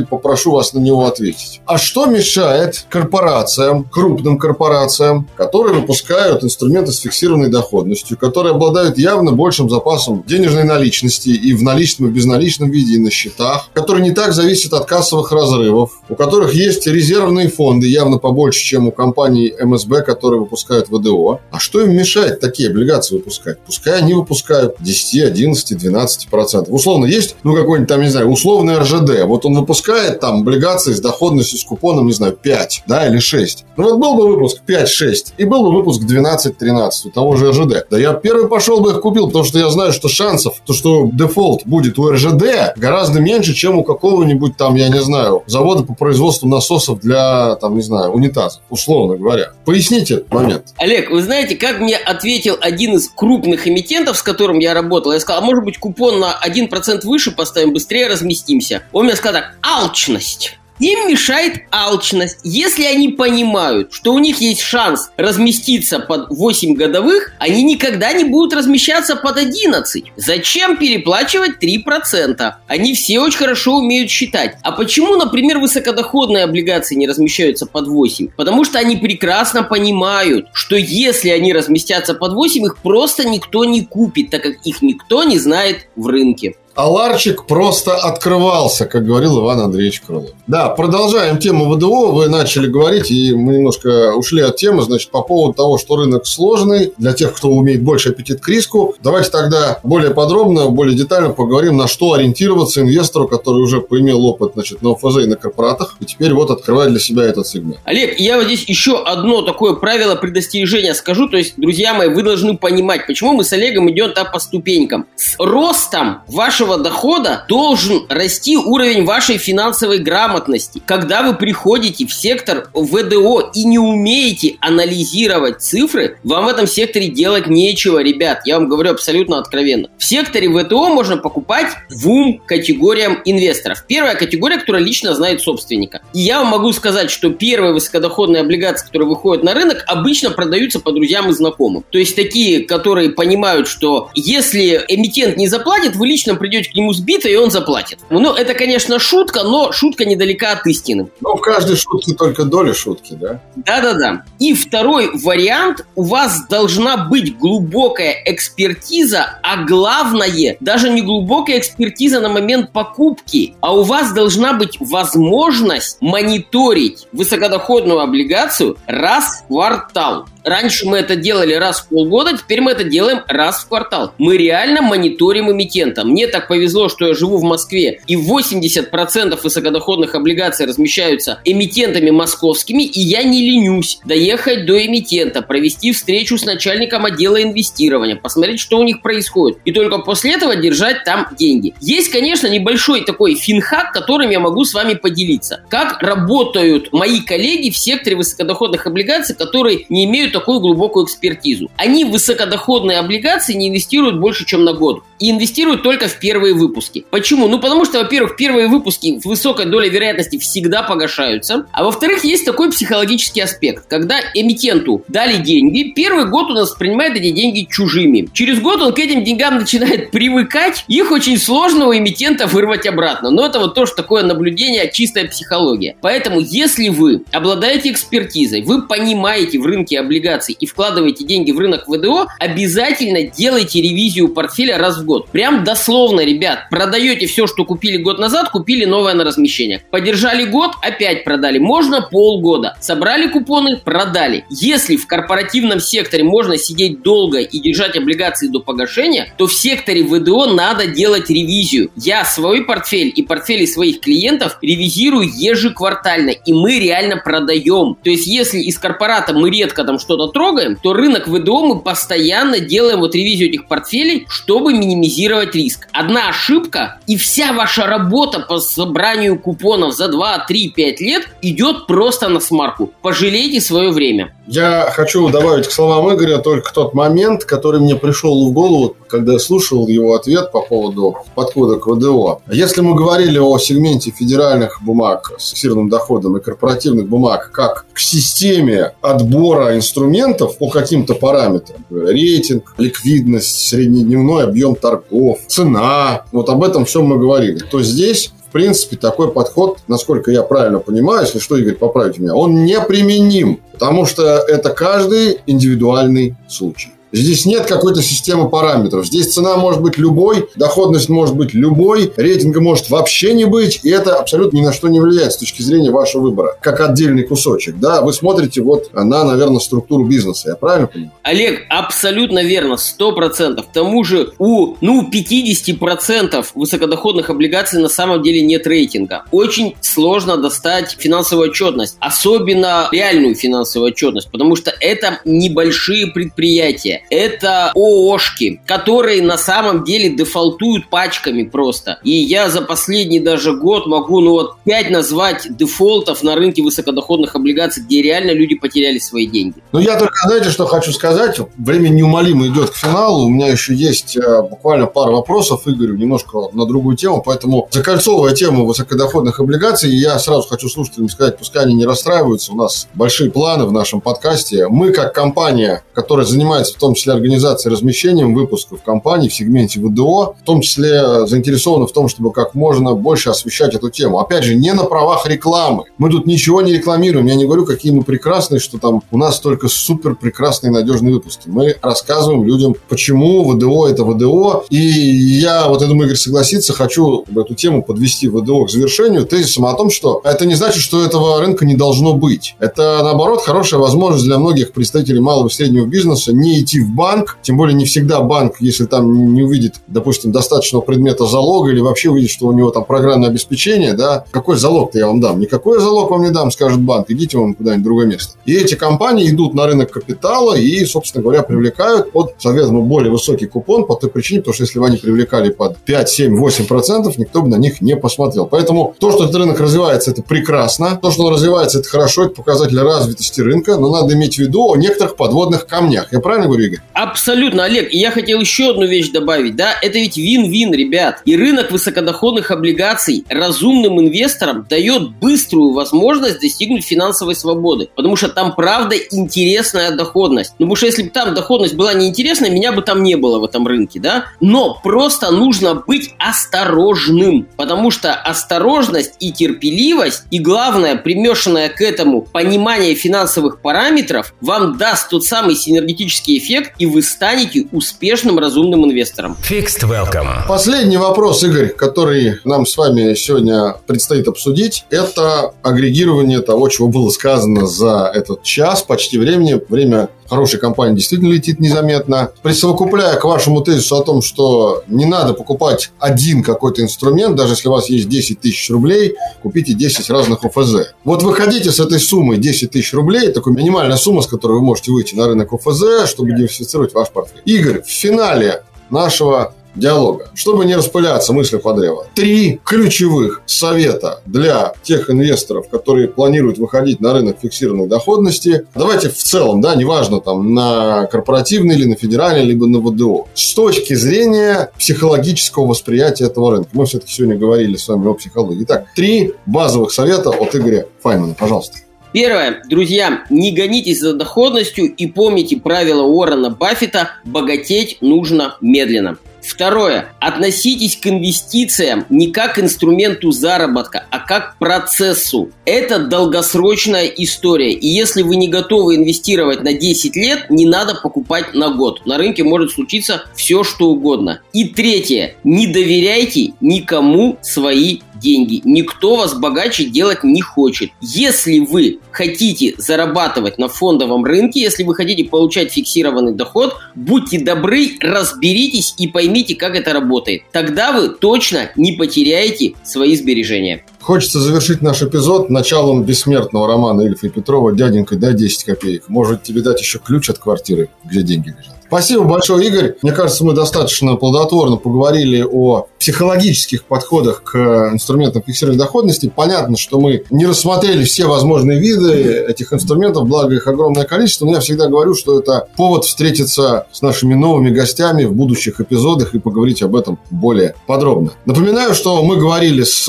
[0.00, 1.60] попрошу вас на него ответить.
[1.66, 9.32] А что мешает корпорациям, крупным корпорациям, которые выпускают инструменты с фиксированной доходностью, которые обладают явно
[9.32, 14.02] большим запасом денежной наличности и в наличном, и в безналичном виде, и на счетах, которые
[14.04, 18.92] не так зависят от кассовых разрывов, у которых есть резервные фонды, явно побольше, чем у
[18.92, 21.40] компаний МСБ, которые выпускают ВДО.
[21.50, 23.58] А что им мешает такие облигации выпускать?
[23.60, 26.72] Пускай они выпускают 10, 11, 12 процентов.
[26.72, 29.24] Условно, есть, ну, какой-нибудь там, не знаю, условный РЖД.
[29.24, 33.64] Вот он выпускает там облигации с доходностью, с купоном, не знаю, 5, да, или 6.
[33.76, 37.86] Ну, вот был бы выпуск 5-6, и был бы выпуск 12-13 у того же РЖД.
[37.90, 41.08] Да я первый пошел бы их купил, потому что я знаю, что шансов, то, что
[41.12, 45.94] дефолт будет у РЖД, гораздо меньше, чем у какого-нибудь там, я не знаю, завода по
[45.94, 49.52] производству насосов для, там, не знаю, унитазов, условно говоря.
[49.64, 50.74] Поясните этот момент.
[50.78, 55.12] Олег, вы знаете, как мне ответил один из крупных эмитентов, с которым я работал?
[55.12, 58.82] Я сказал, а может быть купон на 1% выше поставим, быстрее разместимся.
[58.92, 60.58] Он мне сказал так, алчность.
[60.80, 62.38] Им мешает алчность.
[62.42, 68.24] Если они понимают, что у них есть шанс разместиться под 8 годовых, они никогда не
[68.24, 70.04] будут размещаться под 11.
[70.16, 72.54] Зачем переплачивать 3%?
[72.66, 74.56] Они все очень хорошо умеют считать.
[74.62, 78.28] А почему, например, высокодоходные облигации не размещаются под 8?
[78.36, 83.84] Потому что они прекрасно понимают, что если они разместятся под 8, их просто никто не
[83.84, 86.56] купит, так как их никто не знает в рынке.
[86.74, 90.30] А ларчик просто открывался, как говорил Иван Андреевич Крылов.
[90.48, 92.10] Да, продолжаем тему ВДО.
[92.10, 94.82] Вы начали говорить, и мы немножко ушли от темы.
[94.82, 98.96] Значит, по поводу того, что рынок сложный, для тех, кто умеет больше аппетит к риску,
[99.02, 104.54] давайте тогда более подробно, более детально поговорим, на что ориентироваться инвестору, который уже поимел опыт
[104.54, 107.78] значит, на ОФЗ и на корпоратах, и теперь вот открывает для себя этот сегмент.
[107.84, 111.28] Олег, я вот здесь еще одно такое правило предостережения скажу.
[111.28, 115.06] То есть, друзья мои, вы должны понимать, почему мы с Олегом идем так по ступенькам.
[115.14, 120.82] С ростом вашего вашего дохода должен расти уровень вашей финансовой грамотности.
[120.86, 127.08] Когда вы приходите в сектор ВДО и не умеете анализировать цифры, вам в этом секторе
[127.08, 128.42] делать нечего, ребят.
[128.46, 129.88] Я вам говорю абсолютно откровенно.
[129.98, 133.84] В секторе ВТО можно покупать двум категориям инвесторов.
[133.86, 136.00] Первая категория, которая лично знает собственника.
[136.14, 140.80] И я вам могу сказать, что первые высокодоходные облигации, которые выходят на рынок, обычно продаются
[140.80, 141.84] по друзьям и знакомым.
[141.90, 146.74] То есть такие, которые понимают, что если эмитент не заплатит, вы лично придете придете к
[146.74, 147.98] нему сбито, и он заплатит.
[148.10, 151.08] Ну, это, конечно, шутка, но шутка недалека от истины.
[151.20, 153.40] Ну, в каждой шутке только доля шутки, да?
[153.56, 154.24] Да-да-да.
[154.38, 155.84] И второй вариант.
[155.96, 163.54] У вас должна быть глубокая экспертиза, а главное, даже не глубокая экспертиза на момент покупки,
[163.60, 170.26] а у вас должна быть возможность мониторить высокодоходную облигацию раз в квартал.
[170.44, 174.12] Раньше мы это делали раз в полгода, теперь мы это делаем раз в квартал.
[174.18, 176.04] Мы реально мониторим эмитента.
[176.04, 182.82] Мне так повезло, что я живу в Москве, и 80% высокодоходных облигаций размещаются эмитентами московскими,
[182.82, 188.78] и я не ленюсь доехать до эмитента, провести встречу с начальником отдела инвестирования, посмотреть, что
[188.78, 191.72] у них происходит, и только после этого держать там деньги.
[191.80, 195.62] Есть, конечно, небольшой такой финхак, которым я могу с вами поделиться.
[195.70, 201.70] Как работают мои коллеги в секторе высокодоходных облигаций, которые не имеют такую глубокую экспертизу.
[201.76, 205.02] Они в высокодоходные облигации не инвестируют больше, чем на год.
[205.18, 207.04] И инвестируют только в первые выпуски.
[207.10, 207.48] Почему?
[207.48, 211.66] Ну, потому что, во-первых, первые выпуски с высокой долей вероятности всегда погашаются.
[211.72, 213.86] А во-вторых, есть такой психологический аспект.
[213.88, 218.28] Когда эмитенту дали деньги, первый год он воспринимает эти деньги чужими.
[218.32, 220.84] Через год он к этим деньгам начинает привыкать.
[220.88, 223.30] Их очень сложно у эмитента вырвать обратно.
[223.30, 225.96] Но это вот тоже такое наблюдение, чистая психология.
[226.00, 231.84] Поэтому, если вы обладаете экспертизой, вы понимаете в рынке облигаций и вкладываете деньги в рынок
[231.86, 235.28] ВДО, обязательно делайте ревизию портфеля раз в год.
[235.30, 239.82] Прям дословно, ребят, продаете все, что купили год назад, купили новое на размещение.
[239.90, 241.58] Подержали год, опять продали.
[241.58, 242.76] Можно полгода.
[242.80, 244.44] Собрали купоны, продали.
[244.50, 250.02] Если в корпоративном секторе можно сидеть долго и держать облигации до погашения, то в секторе
[250.04, 251.90] ВДО надо делать ревизию.
[251.96, 257.96] Я свой портфель и портфели своих клиентов ревизирую ежеквартально, и мы реально продаем.
[258.02, 262.60] То есть, если из корпората мы редко там что-то трогаем, то рынок ВДО мы постоянно
[262.60, 265.88] делаем вот ревизию этих портфелей, чтобы минимизировать риск.
[265.92, 271.86] Одна ошибка, и вся ваша работа по собранию купонов за 2, 3, 5 лет идет
[271.86, 272.90] просто на смарку.
[273.02, 274.34] Пожалейте свое время.
[274.46, 279.34] Я хочу добавить к словам Игоря только тот момент, который мне пришел в голову, когда
[279.34, 282.42] я слушал его ответ по поводу подхода к ВДО.
[282.50, 287.98] Если мы говорили о сегменте федеральных бумаг с фиксированным доходом и корпоративных бумаг как к
[287.98, 296.84] системе отбора инструментов по каким-то параметрам, рейтинг, ликвидность, среднедневной объем торгов, цена, вот об этом
[296.84, 301.74] все мы говорили, то здесь принципе, такой подход, насколько я правильно понимаю, если что, Игорь,
[301.74, 306.93] поправите меня, он неприменим, потому что это каждый индивидуальный случай.
[307.14, 309.06] Здесь нет какой-то системы параметров.
[309.06, 313.90] Здесь цена может быть любой, доходность может быть любой, рейтинга может вообще не быть, и
[313.90, 317.78] это абсолютно ни на что не влияет с точки зрения вашего выбора, как отдельный кусочек.
[317.78, 320.48] Да, вы смотрите вот на, наверное, структуру бизнеса.
[320.48, 321.12] Я правильно понимаю?
[321.22, 323.68] Олег, абсолютно верно, сто процентов.
[323.68, 329.22] К тому же у, ну, 50% высокодоходных облигаций на самом деле нет рейтинга.
[329.30, 337.72] Очень сложно достать финансовую отчетность, особенно реальную финансовую отчетность, потому что это небольшие предприятия это
[337.74, 341.98] ООшки, которые на самом деле дефолтуют пачками просто.
[342.02, 347.34] И я за последний даже год могу, ну вот, пять назвать дефолтов на рынке высокодоходных
[347.34, 349.56] облигаций, где реально люди потеряли свои деньги.
[349.72, 351.38] Ну, я только, знаете, что хочу сказать?
[351.56, 353.24] Время неумолимо идет к финалу.
[353.26, 357.22] У меня еще есть э, буквально пару вопросов Игорю, немножко на другую тему.
[357.24, 362.52] Поэтому закольцовывая тему высокодоходных облигаций, я сразу хочу слушателям сказать, пускай они не расстраиваются.
[362.52, 364.68] У нас большие планы в нашем подкасте.
[364.68, 370.34] Мы, как компания, которая занимается в том числе организацией размещением выпусков компаний в сегменте ВДО,
[370.40, 374.18] в том числе заинтересованы в том, чтобы как можно больше освещать эту тему.
[374.18, 375.84] Опять же, не на правах рекламы.
[375.96, 377.26] Мы тут ничего не рекламируем.
[377.26, 381.48] Я не говорю, какие мы прекрасные, что там у нас только супер прекрасные надежные выпуски.
[381.48, 384.64] Мы рассказываем людям, почему ВДО это ВДО.
[384.68, 389.64] И я, вот я думаю, Игорь согласится, хочу эту тему подвести ВДО к завершению тезисом
[389.64, 392.56] о том, что это не значит, что этого рынка не должно быть.
[392.58, 397.38] Это, наоборот, хорошая возможность для многих представителей малого и среднего бизнеса не идти в банк,
[397.42, 402.10] тем более не всегда банк, если там не увидит, допустим, достаточного предмета залога или вообще
[402.10, 405.40] увидит, что у него там программное обеспечение, да, какой залог-то я вам дам?
[405.40, 408.36] Никакой залог вам не дам, скажет банк, идите вам куда-нибудь в другое место.
[408.44, 413.46] И эти компании идут на рынок капитала и, собственно говоря, привлекают под, соответственно, более высокий
[413.46, 417.18] купон по той причине, потому что если бы они привлекали под 5, 7, 8 процентов,
[417.18, 418.46] никто бы на них не посмотрел.
[418.46, 420.98] Поэтому то, что этот рынок развивается, это прекрасно.
[421.00, 424.72] То, что он развивается, это хорошо, это показатель развитости рынка, но надо иметь в виду
[424.72, 426.12] о некоторых подводных камнях.
[426.12, 426.80] Я правильно говорю, Игорь.
[426.92, 427.92] Абсолютно, Олег.
[427.92, 429.56] И я хотел еще одну вещь добавить.
[429.56, 431.22] Да, это ведь вин-вин, ребят.
[431.24, 437.88] И рынок высокодоходных облигаций разумным инвесторам дает быструю возможность достигнуть финансовой свободы.
[437.94, 440.54] Потому что там, правда, интересная доходность.
[440.58, 443.44] Ну, потому что если бы там доходность была неинтересная, меня бы там не было в
[443.44, 444.26] этом рынке, да?
[444.40, 447.46] Но просто нужно быть осторожным.
[447.56, 455.10] Потому что осторожность и терпеливость, и главное, примешанное к этому понимание финансовых параметров, вам даст
[455.10, 459.36] тот самый синергетический эффект, и вы станете успешным разумным инвестором.
[459.48, 460.46] Fixed Welcome.
[460.46, 467.10] Последний вопрос, Игорь, который нам с вами сегодня предстоит обсудить, это агрегирование того, чего было
[467.10, 469.60] сказано за этот час почти времени.
[469.68, 472.30] Время хорошей компании действительно летит незаметно.
[472.42, 477.68] Присовокупляя к вашему тезису о том, что не надо покупать один какой-то инструмент, даже если
[477.68, 480.94] у вас есть 10 тысяч рублей, купите 10 разных ОФЗ.
[481.04, 484.92] Вот выходите с этой суммой 10 тысяч рублей, такой минимальная сумма, с которой вы можете
[484.92, 487.42] выйти на рынок ОФЗ, чтобы диверсифицировать ваш портфель.
[487.44, 490.30] Игорь, в финале нашего диалога.
[490.34, 492.04] Чтобы не распыляться мысли по древу.
[492.14, 498.66] Три ключевых совета для тех инвесторов, которые планируют выходить на рынок фиксированной доходности.
[498.74, 503.28] Давайте в целом, да, неважно там на корпоративный или на федеральный, либо на ВДО.
[503.34, 506.70] С точки зрения психологического восприятия этого рынка.
[506.72, 508.64] Мы все-таки сегодня говорили с вами о психологии.
[508.64, 511.34] Итак, три базовых совета от Игоря Файнмана.
[511.38, 511.78] Пожалуйста.
[512.12, 512.62] Первое.
[512.70, 519.18] Друзья, не гонитесь за доходностью и помните правило Уоррена Баффета «богатеть нужно медленно».
[519.44, 520.08] Второе.
[520.20, 525.50] Относитесь к инвестициям не как инструменту заработка, а как процессу.
[525.66, 527.72] Это долгосрочная история.
[527.72, 532.06] И если вы не готовы инвестировать на 10 лет, не надо покупать на год.
[532.06, 534.40] На рынке может случиться все, что угодно.
[534.52, 535.34] И третье.
[535.44, 538.60] Не доверяйте никому свои деньги.
[538.64, 540.90] Никто вас богаче делать не хочет.
[541.00, 547.90] Если вы хотите зарабатывать на фондовом рынке, если вы хотите получать фиксированный доход, будьте добры,
[548.00, 550.42] разберитесь и поймите, как это работает.
[550.52, 553.84] Тогда вы точно не потеряете свои сбережения.
[554.00, 559.08] Хочется завершить наш эпизод началом бессмертного романа Ильфа и Петрова «Дяденька, дай 10 копеек».
[559.08, 561.73] Может тебе дать еще ключ от квартиры, где деньги лежат.
[561.86, 562.96] Спасибо большое, Игорь.
[563.02, 567.56] Мне кажется, мы достаточно плодотворно поговорили о психологических подходах к
[567.92, 569.32] инструментам фиксированной доходности.
[569.34, 574.44] Понятно, что мы не рассмотрели все возможные виды этих инструментов, благо их огромное количество.
[574.44, 579.34] Но я всегда говорю, что это повод встретиться с нашими новыми гостями в будущих эпизодах
[579.34, 581.32] и поговорить об этом более подробно.
[581.46, 583.08] Напоминаю, что мы говорили с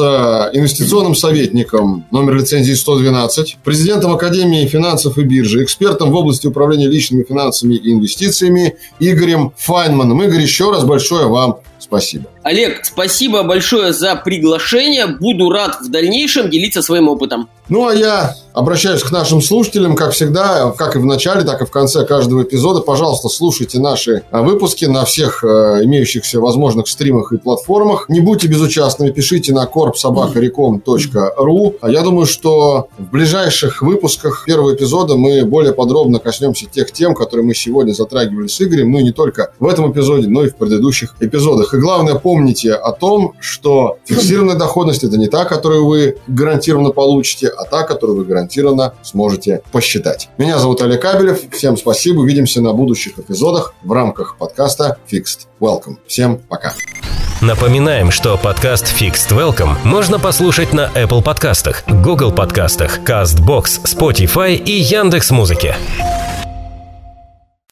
[0.53, 7.23] инвестиционным советником номер лицензии 112, президентом Академии финансов и биржи, экспертом в области управления личными
[7.23, 8.64] финансами и инвестициями
[8.99, 10.21] Игорем Файнманом.
[10.23, 12.25] Игорь, еще раз большое вам спасибо.
[12.43, 15.07] Олег, спасибо большое за приглашение.
[15.07, 17.47] Буду рад в дальнейшем делиться своим опытом.
[17.67, 21.65] Ну, а я обращаюсь к нашим слушателям, как всегда, как и в начале, так и
[21.65, 22.81] в конце каждого эпизода.
[22.81, 25.47] Пожалуйста, слушайте наши а, выпуски на всех э,
[25.83, 28.07] имеющихся возможных стримах и платформах.
[28.07, 31.75] Не будьте безучастными, пишите на korpsobakarecom.ru.
[31.81, 37.15] А я думаю, что в ближайших выпусках первого эпизода мы более подробно коснемся тех тем,
[37.15, 40.49] которые мы сегодня затрагивали с Игорем, ну и не только в этом эпизоде, но и
[40.49, 41.73] в предыдущих эпизодах.
[41.75, 47.49] И главное, помните о том, что фиксированная доходность– это не та, которую вы гарантированно получите,
[47.49, 50.29] а та, которую вы гарантированно сможете посчитать.
[50.37, 51.41] Меня зовут Олег Кабелев.
[51.51, 52.21] Всем спасибо.
[52.21, 55.97] Увидимся на будущих эпизодах в рамках подкаста Fixed Welcome.
[56.07, 56.73] Всем пока.
[57.41, 64.71] Напоминаем, что подкаст Fixed Welcome можно послушать на Apple подкастах, Google подкастах, CastBox, Spotify и
[64.71, 65.75] Яндекс.Музыке.
[65.75, 66.24] Музыки.